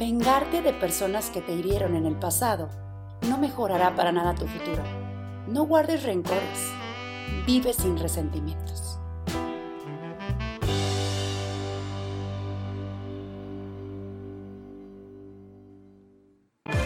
Vengarte 0.00 0.62
de 0.62 0.72
personas 0.72 1.28
que 1.28 1.42
te 1.42 1.52
hirieron 1.52 1.94
en 1.94 2.06
el 2.06 2.16
pasado 2.16 2.70
no 3.28 3.36
mejorará 3.36 3.94
para 3.94 4.10
nada 4.10 4.34
tu 4.34 4.46
futuro. 4.46 4.82
No 5.46 5.64
guardes 5.64 6.04
rencores. 6.04 6.72
Vive 7.46 7.74
sin 7.74 7.98
resentimientos. 7.98 8.98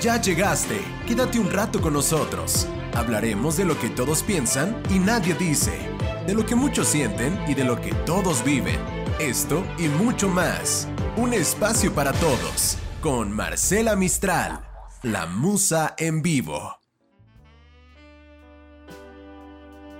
Ya 0.00 0.20
llegaste. 0.20 0.80
Quédate 1.06 1.38
un 1.38 1.52
rato 1.52 1.80
con 1.80 1.92
nosotros. 1.92 2.66
Hablaremos 2.94 3.56
de 3.56 3.64
lo 3.64 3.78
que 3.78 3.90
todos 3.90 4.24
piensan 4.24 4.82
y 4.90 4.98
nadie 4.98 5.34
dice. 5.34 5.88
De 6.26 6.34
lo 6.34 6.44
que 6.44 6.56
muchos 6.56 6.88
sienten 6.88 7.40
y 7.46 7.54
de 7.54 7.62
lo 7.62 7.80
que 7.80 7.94
todos 7.94 8.42
viven. 8.42 8.80
Esto 9.20 9.62
y 9.78 9.86
mucho 9.86 10.28
más. 10.28 10.88
Un 11.16 11.32
espacio 11.32 11.94
para 11.94 12.12
todos 12.14 12.78
con 13.04 13.32
Marcela 13.32 13.96
Mistral, 13.96 14.60
la 15.02 15.26
musa 15.26 15.94
en 15.98 16.22
vivo. 16.22 16.78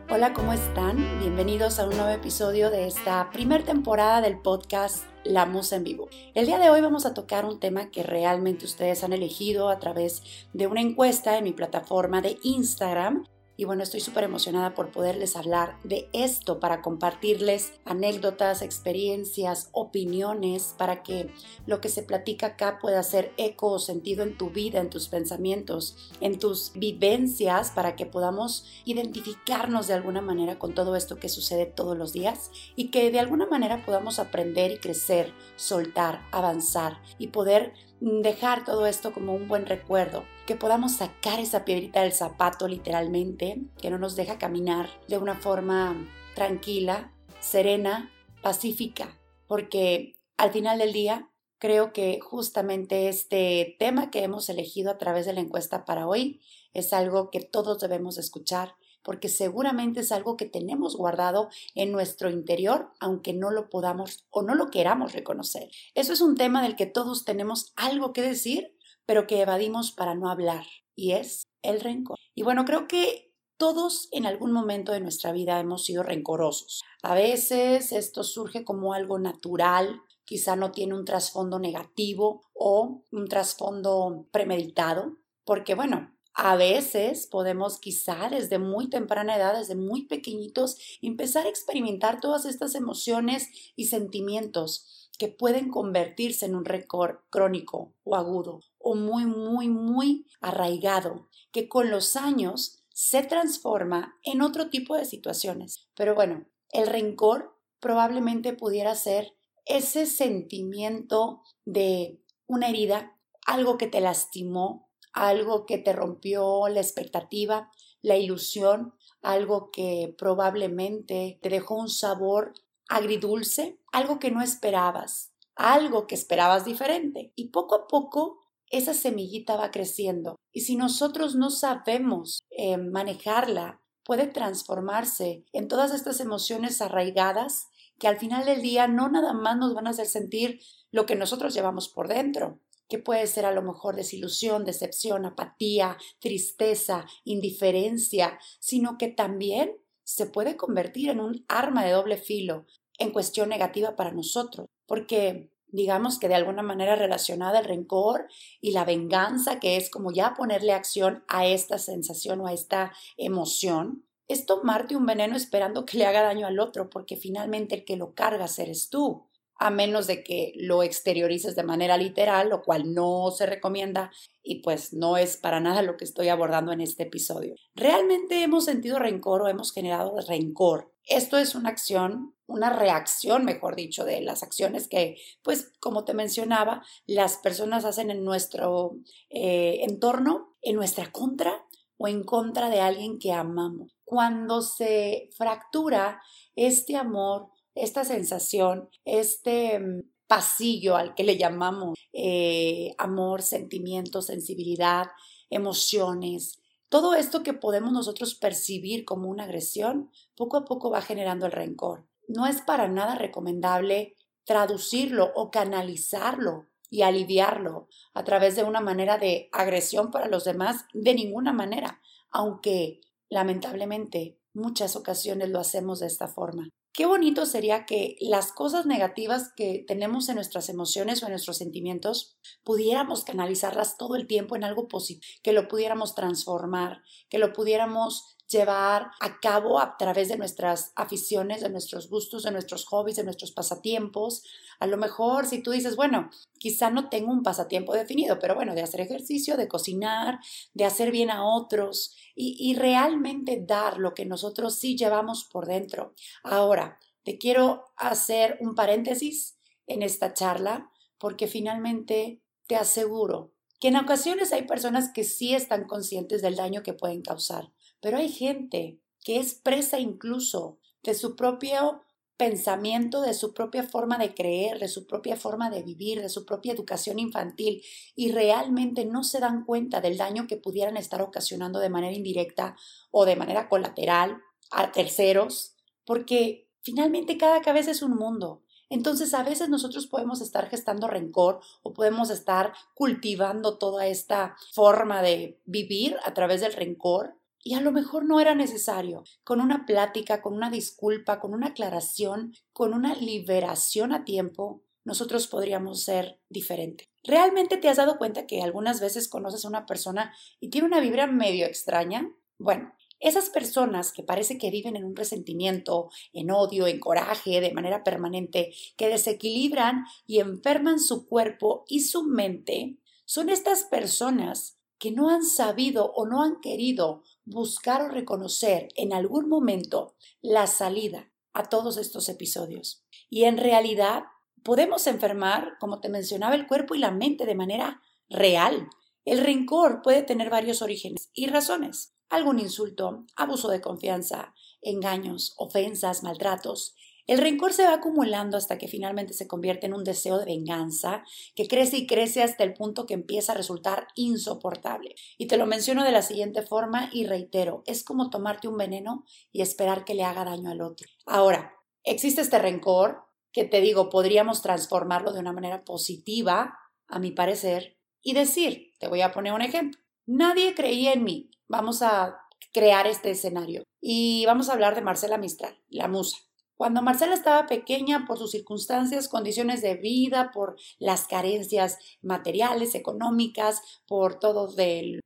Hola, 0.09 0.33
¿cómo 0.33 0.55
están? 0.55 0.97
Bienvenidos 1.19 1.79
a 1.79 1.87
un 1.87 1.99
nuevo 1.99 2.09
episodio 2.09 2.71
de 2.71 2.87
esta 2.87 3.29
primera 3.31 3.63
temporada 3.63 4.23
del 4.23 4.41
podcast 4.41 5.05
La 5.23 5.45
Musa 5.45 5.77
en 5.77 5.85
Vivo. 5.85 6.09
El 6.35 6.47
día 6.47 6.59
de 6.59 6.71
hoy 6.71 6.81
vamos 6.81 7.05
a 7.05 7.13
tocar 7.13 7.45
un 7.45 7.61
tema 7.61 7.91
que 7.91 8.03
realmente 8.03 8.65
ustedes 8.65 9.05
han 9.05 9.13
elegido 9.13 9.69
a 9.69 9.79
través 9.79 10.23
de 10.55 10.67
una 10.67 10.81
encuesta 10.81 11.37
en 11.37 11.45
mi 11.45 11.53
plataforma 11.53 12.23
de 12.23 12.39
Instagram 12.43 13.27
y 13.57 13.65
bueno, 13.65 13.83
estoy 13.83 14.01
súper 14.01 14.25
emocionada 14.25 14.75
por 14.75 14.91
poderles 14.91 15.37
hablar 15.37 15.77
de 15.85 16.09
esto, 16.13 16.59
para 16.59 16.83
compartirles 16.83 17.73
anécdotas, 17.85 18.63
experiencias, 18.63 19.69
opiniones, 19.73 20.75
para 20.77 21.03
que 21.03 21.31
lo 21.67 21.81
que 21.81 21.89
se 21.89 22.03
platica 22.03 22.49
acá 22.49 22.79
pueda 22.81 22.99
hacer 22.99 23.33
eco 23.37 23.71
o 23.71 23.79
sentido 23.79 24.25
en 24.25 24.37
tu 24.37 24.51
vida, 24.51 24.81
en 24.81 24.91
tus 24.91 25.09
pensamientos, 25.09 26.13
en 26.21 26.39
tus 26.39 26.73
vivencias, 26.75 27.71
para 27.71 27.95
que 27.95 28.07
podamos 28.07 28.67
identificarnos 28.85 29.87
de 29.87 29.95
alguna 29.95 30.21
manera 30.21 30.59
con 30.59 30.75
todo 30.75 30.97
esto 30.97 31.17
que 31.17 31.29
sucede 31.29 31.67
todos 31.67 31.97
los 31.97 32.13
días 32.13 32.51
y 32.75 32.91
que 32.91 33.11
de 33.13 33.21
alguna 33.21 33.47
manera 33.47 33.85
podamos 33.85 34.19
aprender 34.19 34.73
y 34.73 34.79
crecer, 34.79 35.33
soltar, 35.57 36.27
avanzar 36.33 37.01
y 37.19 37.29
poder 37.29 37.73
dejar 38.01 38.65
todo 38.65 38.87
esto 38.87 39.13
como 39.13 39.35
un 39.35 39.49
buen 39.49 39.67
recuerdo, 39.67 40.25
que 40.47 40.57
podamos 40.57 40.97
sacar 40.97 41.41
esa 41.41 41.65
piedrita 41.65 42.03
del 42.03 42.13
zapato 42.13 42.69
literalmente, 42.69 43.63
que 43.81 43.91
no 43.91 43.99
nos 43.99 44.17
deja 44.17 44.39
caminar 44.39 44.89
de 45.09 45.19
una 45.19 45.37
forma 45.37 45.97
tranquila, 46.35 47.13
serena, 47.41 48.11
pacífica, 48.43 49.19
porque 49.47 50.17
al 50.37 50.53
final 50.53 50.79
del 50.79 50.93
día 50.93 51.31
creo 51.59 51.93
que 51.93 52.21
justamente 52.21 53.09
este 53.09 53.77
tema 53.79 54.11
que 54.11 54.23
hemos 54.23 54.49
elegido 54.49 54.91
a 54.91 54.99
través 54.99 55.25
de 55.25 55.33
la 55.33 55.41
encuesta 55.41 55.85
para 55.85 56.07
hoy 56.07 56.41
es 56.75 56.93
algo 56.93 57.31
que 57.31 57.41
todos 57.41 57.81
debemos 57.81 58.19
escuchar 58.19 58.75
porque 59.05 59.29
seguramente 59.29 60.01
es 60.01 60.11
algo 60.11 60.37
que 60.37 60.47
tenemos 60.47 60.97
guardado 60.97 61.51
en 61.77 61.93
nuestro 61.93 62.31
interior, 62.31 62.91
aunque 62.99 63.35
no 63.35 63.51
lo 63.51 63.69
podamos 63.69 64.27
o 64.31 64.43
no 64.43 64.55
lo 64.55 64.71
queramos 64.71 65.13
reconocer. 65.13 65.69
Eso 65.95 66.13
es 66.13 66.21
un 66.21 66.37
tema 66.37 66.63
del 66.63 66.75
que 66.75 66.87
todos 66.87 67.25
tenemos 67.25 67.73
algo 67.77 68.13
que 68.13 68.23
decir, 68.23 68.74
pero 69.07 69.27
que 69.27 69.41
evadimos 69.41 69.93
para 69.93 70.15
no 70.15 70.31
hablar, 70.31 70.65
y 70.95 71.13
es 71.13 71.47
el 71.63 71.81
rencor. 71.81 72.19
Y 72.35 72.43
bueno, 72.43 72.65
creo 72.65 72.87
que 72.87 73.33
todos 73.57 74.09
en 74.11 74.27
algún 74.27 74.53
momento 74.53 74.93
de 74.93 75.01
nuestra 75.01 75.33
vida 75.33 75.61
hemos 75.61 75.85
sido 75.85 76.03
rencorosos. 76.03 76.83
A 77.03 77.15
veces 77.15 77.93
esto 77.93 78.25
surge 78.25 78.65
como 78.65 78.95
algo 78.95 79.19
natural, 79.19 80.01
quizá 80.25 80.57
no 80.57 80.73
tiene 80.73 80.95
un 80.95 81.05
trasfondo 81.05 81.59
negativo 81.59 82.43
o 82.53 83.03
un 83.13 83.29
trasfondo 83.29 84.27
premeditado, 84.33 85.19
porque 85.45 85.75
bueno, 85.75 86.15
a 86.35 86.57
veces 86.57 87.29
podemos 87.29 87.79
quizá 87.79 88.29
desde 88.29 88.59
muy 88.59 88.91
temprana 88.91 89.37
edad, 89.37 89.57
desde 89.57 89.77
muy 89.77 90.07
pequeñitos, 90.07 90.77
empezar 91.01 91.47
a 91.47 91.49
experimentar 91.49 92.21
todas 92.21 92.45
estas 92.45 92.75
emociones 92.75 93.49
y 93.77 93.87
sentimientos 93.87 95.09
que 95.17 95.29
pueden 95.29 95.71
convertirse 95.71 96.47
en 96.47 96.57
un 96.57 96.65
récord 96.65 97.19
crónico 97.31 97.95
o 98.03 98.17
agudo 98.17 98.61
o 98.85 98.95
muy, 98.95 99.25
muy, 99.25 99.69
muy 99.69 100.27
arraigado, 100.41 101.29
que 101.51 101.69
con 101.69 101.91
los 101.91 102.17
años 102.17 102.85
se 102.93 103.23
transforma 103.23 104.17
en 104.23 104.43
otro 104.43 104.69
tipo 104.69 104.95
de 104.97 105.07
situaciones. 105.07 105.89
Pero 105.95 106.15
bueno, 106.15 106.47
el 106.71 106.87
rencor 106.87 107.57
probablemente 107.81 108.53
pudiera 108.53 108.95
ser 108.95 109.35
ese 109.65 110.07
sentimiento 110.07 111.43
de 111.65 112.21
una 112.47 112.69
herida, 112.69 113.19
algo 113.47 113.79
que 113.79 113.87
te 113.87 114.01
lastimó, 114.01 114.91
algo 115.15 115.65
que 115.65 115.79
te 115.79 115.93
rompió 115.93 116.69
la 116.69 116.81
expectativa, 116.81 117.71
la 118.03 118.17
ilusión, 118.17 118.93
algo 119.23 119.71
que 119.71 120.15
probablemente 120.19 121.39
te 121.41 121.49
dejó 121.49 121.77
un 121.77 121.89
sabor 121.89 122.53
agridulce, 122.89 123.79
algo 123.93 124.19
que 124.19 124.31
no 124.31 124.43
esperabas, 124.43 125.33
algo 125.57 126.07
que 126.07 126.15
esperabas 126.15 126.67
diferente. 126.67 127.33
Y 127.35 127.49
poco 127.49 127.75
a 127.75 127.89
poco 127.89 128.44
esa 128.71 128.95
semillita 128.95 129.57
va 129.57 129.71
creciendo. 129.71 130.37
Y 130.53 130.61
si 130.61 130.77
nosotros 130.77 131.35
no 131.35 131.51
sabemos 131.51 132.41
eh, 132.51 132.77
manejarla, 132.77 133.81
puede 134.05 134.27
transformarse 134.27 135.45
en 135.53 135.69
todas 135.69 135.93
estas 135.95 136.21
emociones 136.21 136.81
arraigadas 136.81 137.69
que 137.99 138.09
al 138.09 138.19
final 138.19 138.45
del 138.45 138.63
día 138.63 138.87
no 138.87 139.09
nada 139.09 139.33
más 139.33 139.57
nos 139.57 139.75
van 139.75 139.87
a 139.87 139.91
hacer 139.91 140.07
sentir 140.07 140.61
lo 140.91 141.07
que 141.07 141.17
nosotros 141.17 141.55
llevamos 141.55 141.89
por 141.89 142.09
dentro, 142.09 142.61
que 142.89 142.99
puede 142.99 143.27
ser 143.27 143.47
a 143.47 143.53
lo 143.53 143.63
mejor 143.63 143.97
desilusión, 143.97 144.65
decepción, 144.65 145.25
apatía, 145.25 145.97
tristeza, 146.21 147.07
indiferencia, 147.25 148.39
sino 148.61 148.99
que 148.99 149.09
también 149.09 149.77
se 150.03 150.27
puede 150.27 150.57
convertir 150.57 151.09
en 151.09 151.21
un 151.21 151.45
arma 151.49 151.85
de 151.85 151.93
doble 151.93 152.19
filo 152.19 152.67
en 152.99 153.11
cuestión 153.11 153.49
negativa 153.49 153.97
para 153.97 154.13
nosotros, 154.13 154.69
porque 154.87 155.51
digamos 155.75 156.19
que 156.19 156.29
de 156.29 156.37
alguna 156.37 156.63
manera 156.63 156.95
relacionada 156.95 157.59
el 157.59 157.65
rencor 157.65 158.29
y 158.61 158.71
la 158.71 158.85
venganza, 158.85 159.59
que 159.59 159.77
es 159.77 159.91
como 159.91 160.13
ya 160.13 160.35
ponerle 160.35 160.73
acción 160.73 161.25
a 161.29 161.47
esta 161.47 161.79
sensación 161.79 162.41
o 162.41 162.47
a 162.47 162.53
esta 162.53 162.93
emoción, 163.17 164.05
es 164.29 164.47
tomarte 164.47 164.97
un 164.97 165.05
veneno 165.05 165.37
esperando 165.37 165.85
que 165.85 165.99
le 165.99 166.07
haga 166.07 166.23
daño 166.23 166.47
al 166.47 166.61
otro, 166.61 166.89
porque 166.89 167.17
finalmente 167.17 167.75
el 167.75 167.85
que 167.85 167.97
lo 167.97 168.15
cargas 168.15 168.59
eres 168.59 168.89
tú 168.89 169.27
a 169.57 169.71
menos 169.71 170.07
de 170.07 170.25
que 170.25 170.53
lo 170.57 170.83
exteriorices 170.83 171.55
de 171.57 171.63
manera 171.63 171.97
literal, 171.97 172.49
lo 172.49 172.63
cual 172.63 172.93
no 172.93 173.31
se 173.31 173.47
recomienda 173.47 174.11
y 174.43 174.63
pues 174.63 174.93
no 174.93 175.17
es 175.17 175.37
para 175.37 175.61
nada 175.61 175.83
lo 175.83 175.97
que 175.97 176.05
estoy 176.05 176.29
abordando 176.29 176.73
en 176.73 176.81
este 176.81 177.05
episodio. 177.05 177.55
¿Realmente 177.75 178.43
hemos 178.43 178.65
sentido 178.65 178.99
rencor 178.99 179.43
o 179.43 179.49
hemos 179.49 179.73
generado 179.73 180.17
rencor? 180.29 180.93
Esto 181.07 181.39
es 181.39 181.55
una 181.55 181.69
acción, 181.69 182.35
una 182.47 182.71
reacción, 182.71 183.45
mejor 183.45 183.77
dicho, 183.77 184.05
de 184.05 184.21
las 184.23 184.43
acciones 184.43 184.89
que, 184.89 185.17
pues, 185.43 185.73
como 185.81 186.05
te 186.05 186.15
mencionaba, 186.15 186.83
las 187.07 187.37
personas 187.39 187.85
hacen 187.85 188.11
en 188.11 188.25
nuestro 188.25 188.97
eh, 189.29 189.81
entorno, 189.83 190.57
en 190.63 190.77
nuestra 190.77 191.13
contra 191.13 191.65
o 191.97 192.09
en 192.09 192.25
contra 192.25 192.71
de 192.71 192.81
alguien 192.81 193.19
que 193.19 193.33
amamos. 193.33 193.95
Cuando 194.05 194.63
se 194.63 195.31
fractura 195.37 196.21
este 196.57 196.97
amor 196.97 197.49
esta 197.75 198.05
sensación, 198.05 198.89
este 199.05 199.79
mm, 199.79 200.03
pasillo 200.27 200.97
al 200.97 201.15
que 201.15 201.25
le 201.25 201.37
llamamos 201.37 201.99
eh, 202.13 202.95
amor, 202.99 203.43
sentimiento, 203.43 204.23
sensibilidad, 204.23 205.09
emociones, 205.51 206.61
todo 206.95 207.15
esto 207.15 207.43
que 207.43 207.55
podemos 207.55 207.93
nosotros 207.93 208.37
percibir 208.37 209.05
como 209.05 209.29
una 209.29 209.43
agresión, 209.43 210.13
poco 210.37 210.57
a 210.57 210.65
poco 210.65 210.93
va 210.93 211.03
generando 211.03 211.47
el 211.47 211.51
rencor. 211.51 212.07
No 212.29 212.47
es 212.47 212.61
para 212.61 212.87
nada 212.87 213.17
recomendable 213.17 214.15
traducirlo 214.45 215.33
o 215.35 215.51
canalizarlo 215.51 216.69
y 216.91 217.03
aliviarlo 217.03 217.89
a 218.13 218.23
través 218.23 218.55
de 218.55 218.63
una 218.63 218.81
manera 218.81 219.19
de 219.19 219.49
agresión 219.51 220.13
para 220.13 220.29
los 220.29 220.45
demás, 220.45 220.85
de 220.93 221.15
ninguna 221.15 221.53
manera, 221.53 222.01
aunque 222.31 223.01
lamentablemente 223.29 224.39
muchas 224.53 224.95
ocasiones 224.95 225.49
lo 225.49 225.59
hacemos 225.59 225.99
de 225.99 226.07
esta 226.07 226.29
forma. 226.29 226.69
Qué 226.97 227.07
bonito 227.07 227.45
sería 227.45 227.87
que 227.87 228.17
las 228.21 228.53
cosas 228.53 228.87
negativas 228.87 229.53
que 229.57 229.85
tenemos 229.85 230.29
en 230.29 230.37
nuestras 230.37 230.69
emociones 230.69 231.21
o 231.21 231.27
en 231.27 231.33
nuestros 231.33 231.59
sentimientos 231.59 232.37
pudiéramos 232.63 233.25
canalizarlas 233.25 233.97
todo 233.97 234.15
el 234.15 234.29
tiempo 234.29 234.55
en 234.55 234.63
algo 234.63 234.87
positivo, 234.87 235.27
que 235.43 235.53
lo 235.53 235.67
pudiéramos 235.67 236.15
transformar, 236.15 237.03
que 237.29 237.39
lo 237.39 237.53
pudiéramos 237.53 238.34
llevar 238.49 239.11
a 239.21 239.41
cabo 239.41 239.81
a 239.81 239.97
través 239.97 240.29
de 240.29 240.37
nuestras 240.37 240.93
aficiones, 240.97 241.61
de 241.63 241.71
nuestros 241.71 242.09
gustos, 242.09 242.43
de 242.43 242.51
nuestros 242.51 242.85
hobbies, 242.87 243.17
de 243.17 243.25
nuestros 243.25 243.53
pasatiempos. 243.53 244.43
A 244.81 244.87
lo 244.87 244.97
mejor 244.97 245.47
si 245.47 245.63
tú 245.63 245.71
dices, 245.71 245.97
bueno, 245.97 246.31
quizá 246.59 246.91
no 246.91 247.09
tengo 247.09 247.33
un 247.33 247.43
pasatiempo 247.43 247.95
definido, 247.95 248.39
pero 248.39 248.55
bueno, 248.55 248.75
de 248.75 248.83
hacer 248.83 249.01
ejercicio, 249.01 249.57
de 249.57 249.69
cocinar, 249.69 250.39
de 250.75 250.85
hacer 250.85 251.11
bien 251.11 251.31
a 251.31 251.45
otros 251.45 252.15
y, 252.35 252.57
y 252.59 252.75
realmente 252.75 253.63
dar 253.67 253.99
lo 253.99 254.15
que 254.15 254.27
nosotros 254.27 254.77
sí 254.77 254.97
llevamos 254.97 255.45
por 255.45 255.67
dentro. 255.67 256.15
Ahora, 256.43 256.99
te 257.23 257.39
quiero 257.39 257.87
hacer 257.97 258.59
un 258.61 258.75
paréntesis 258.75 259.57
en 259.87 260.03
esta 260.03 260.35
charla 260.35 260.91
porque 261.19 261.47
finalmente 261.47 262.43
te 262.67 262.77
aseguro 262.77 263.55
que 263.81 263.89
en 263.89 263.97
ocasiones 263.97 264.53
hay 264.53 264.63
personas 264.63 265.11
que 265.13 265.25
sí 265.25 265.55
están 265.55 265.87
conscientes 265.87 266.41
del 266.41 266.57
daño 266.57 266.83
que 266.83 266.95
pueden 266.95 267.21
causar, 267.21 267.71
pero 268.05 268.19
hay 268.19 268.29
gente 268.29 269.01
que 269.25 269.39
es 269.39 269.55
presa 269.55 269.99
incluso 269.99 270.79
de 271.03 271.15
su 271.15 271.37
propio 271.37 272.03
pensamiento, 272.37 273.23
de 273.23 273.33
su 273.33 273.55
propia 273.55 273.83
forma 273.83 274.19
de 274.19 274.35
creer, 274.35 274.79
de 274.79 274.89
su 274.89 275.07
propia 275.07 275.37
forma 275.37 275.71
de 275.71 275.83
vivir, 275.83 276.21
de 276.21 276.29
su 276.29 276.45
propia 276.45 276.75
educación 276.75 277.19
infantil 277.19 277.83
y 278.15 278.31
realmente 278.31 279.07
no 279.07 279.25
se 279.25 279.41
dan 279.41 279.65
cuenta 279.65 280.03
del 280.03 280.19
daño 280.19 280.47
que 280.47 280.59
pudieran 280.59 280.99
estar 280.99 281.23
ocasionando 281.23 281.79
de 281.79 281.89
manera 281.89 282.13
indirecta 282.13 282.77
o 283.11 283.25
de 283.25 283.37
manera 283.37 283.71
colateral 283.71 284.37
a 284.71 284.93
terceros, 284.93 285.75
porque 286.05 286.69
finalmente 286.83 287.39
cada 287.39 287.63
cabeza 287.63 287.91
es 287.91 288.03
un 288.03 288.17
mundo. 288.17 288.65
Entonces 288.91 289.33
a 289.33 289.45
veces 289.45 289.71
nosotros 289.71 290.09
podemos 290.09 290.43
estar 290.43 290.69
gestando 290.69 291.07
rencor 291.07 291.61
o 291.83 291.95
podemos 291.95 292.29
estar 292.29 292.75
cultivando 292.95 293.79
toda 293.79 294.07
esta 294.09 294.57
forma 294.75 295.23
de 295.23 295.59
vivir 295.65 296.19
a 296.23 296.35
través 296.35 296.61
del 296.61 296.75
rencor 296.75 297.43
y 297.65 297.75
a 297.75 297.81
lo 297.81 297.91
mejor 297.91 298.27
no 298.27 298.39
era 298.39 298.55
necesario. 298.55 299.25
Con 299.43 299.61
una 299.61 299.87
plática, 299.87 300.43
con 300.43 300.53
una 300.53 300.71
disculpa, 300.71 301.41
con 301.41 301.55
una 301.55 301.69
aclaración, 301.69 302.55
con 302.73 302.93
una 302.93 303.15
liberación 303.17 304.13
a 304.13 304.25
tiempo, 304.25 304.83
nosotros 305.03 305.49
podríamos 305.49 306.03
ser 306.03 306.39
diferentes. 306.49 307.09
¿Realmente 307.25 307.79
te 307.79 307.89
has 307.89 307.97
dado 307.97 308.19
cuenta 308.19 308.47
que 308.47 308.63
algunas 308.63 309.01
veces 309.01 309.29
conoces 309.29 309.65
a 309.65 309.69
una 309.69 309.87
persona 309.87 310.35
y 310.61 310.69
tiene 310.69 310.87
una 310.87 311.01
vibra 311.01 311.27
medio 311.27 311.67
extraña? 311.67 312.31
Bueno, 312.59 312.93
esas 313.19 313.49
personas 313.49 314.13
que 314.13 314.23
parece 314.23 314.59
que 314.59 314.71
viven 314.71 314.97
en 314.97 315.05
un 315.05 315.17
resentimiento, 315.17 316.11
en 316.35 316.51
odio, 316.51 316.87
en 316.87 317.01
coraje, 317.01 317.63
de 317.63 317.73
manera 317.73 318.05
permanente, 318.05 318.75
que 318.97 319.09
desequilibran 319.09 320.05
y 320.27 320.41
enferman 320.41 321.01
su 321.01 321.27
cuerpo 321.27 321.85
y 321.89 322.01
su 322.01 322.25
mente, 322.25 322.99
son 323.25 323.49
estas 323.49 323.85
personas 323.85 324.79
que 325.05 325.11
no 325.11 325.29
han 325.29 325.45
sabido 325.45 326.13
o 326.15 326.25
no 326.25 326.43
han 326.43 326.63
querido 326.63 327.25
buscar 327.45 328.01
o 328.01 328.09
reconocer 328.09 328.89
en 328.97 329.13
algún 329.13 329.51
momento 329.51 330.15
la 330.41 330.67
salida 330.67 331.31
a 331.53 331.65
todos 331.65 331.99
estos 331.99 332.31
episodios. 332.31 333.05
Y 333.29 333.45
en 333.45 333.59
realidad 333.59 334.23
podemos 334.63 335.07
enfermar, 335.07 335.77
como 335.79 336.01
te 336.01 336.09
mencionaba, 336.09 336.55
el 336.55 336.67
cuerpo 336.67 336.95
y 336.95 337.01
la 337.01 337.11
mente 337.11 337.45
de 337.45 337.55
manera 337.55 338.01
real. 338.31 338.89
El 339.27 339.45
rencor 339.45 340.01
puede 340.01 340.23
tener 340.23 340.49
varios 340.49 340.81
orígenes 340.81 341.29
y 341.35 341.49
razones. 341.49 342.15
Algún 342.31 342.59
insulto, 342.59 343.27
abuso 343.37 343.69
de 343.69 343.83
confianza, 343.83 344.55
engaños, 344.81 345.53
ofensas, 345.59 346.23
maltratos, 346.23 346.95
el 347.27 347.39
rencor 347.39 347.73
se 347.73 347.85
va 347.85 347.95
acumulando 347.95 348.57
hasta 348.57 348.79
que 348.79 348.89
finalmente 348.89 349.33
se 349.33 349.47
convierte 349.47 349.87
en 349.87 349.95
un 349.95 350.05
deseo 350.05 350.39
de 350.39 350.45
venganza 350.45 351.25
que 351.55 351.67
crece 351.67 351.99
y 351.99 352.07
crece 352.07 352.43
hasta 352.43 352.65
el 352.65 352.75
punto 352.75 353.07
que 353.07 353.15
empieza 353.15 353.53
a 353.53 353.57
resultar 353.57 354.09
insoportable. 354.15 355.15
Y 355.39 355.47
te 355.47 355.57
lo 355.57 355.67
menciono 355.67 356.05
de 356.05 356.13
la 356.13 356.23
siguiente 356.23 356.63
forma 356.63 357.09
y 357.13 357.27
reitero, 357.27 357.83
es 357.87 358.05
como 358.05 358.31
tomarte 358.31 358.69
un 358.69 358.77
veneno 358.77 359.25
y 359.53 359.63
esperar 359.63 360.05
que 360.05 360.15
le 360.15 360.25
haga 360.25 360.45
daño 360.45 360.71
al 360.71 360.83
otro. 360.83 361.09
Ahora, 361.27 361.73
existe 362.03 362.43
este 362.43 362.59
rencor 362.59 363.23
que 363.53 363.65
te 363.65 363.81
digo, 363.81 364.11
podríamos 364.11 364.63
transformarlo 364.63 365.33
de 365.33 365.41
una 365.41 365.53
manera 365.53 365.85
positiva, 365.85 366.77
a 367.07 367.19
mi 367.19 367.31
parecer, 367.31 367.97
y 368.21 368.35
decir, 368.35 368.93
te 368.99 369.09
voy 369.09 369.21
a 369.21 369.31
poner 369.31 369.53
un 369.53 369.63
ejemplo, 369.63 370.01
nadie 370.27 370.75
creía 370.75 371.13
en 371.13 371.23
mí, 371.23 371.51
vamos 371.69 372.03
a 372.03 372.37
crear 372.73 373.07
este 373.07 373.31
escenario 373.31 373.85
y 374.01 374.45
vamos 374.47 374.69
a 374.69 374.73
hablar 374.73 374.95
de 374.95 375.03
Marcela 375.03 375.39
Mistral, 375.39 375.79
la 375.89 376.09
musa. 376.09 376.39
Cuando 376.77 377.03
Marcela 377.03 377.35
estaba 377.35 377.67
pequeña, 377.67 378.25
por 378.27 378.39
sus 378.39 378.51
circunstancias, 378.51 379.29
condiciones 379.29 379.81
de 379.81 379.95
vida, 379.95 380.51
por 380.53 380.77
las 380.99 381.27
carencias 381.27 381.99
materiales, 382.21 382.95
económicas, 382.95 383.81
por 384.07 384.39
todo 384.39 384.73
el, 384.79 385.21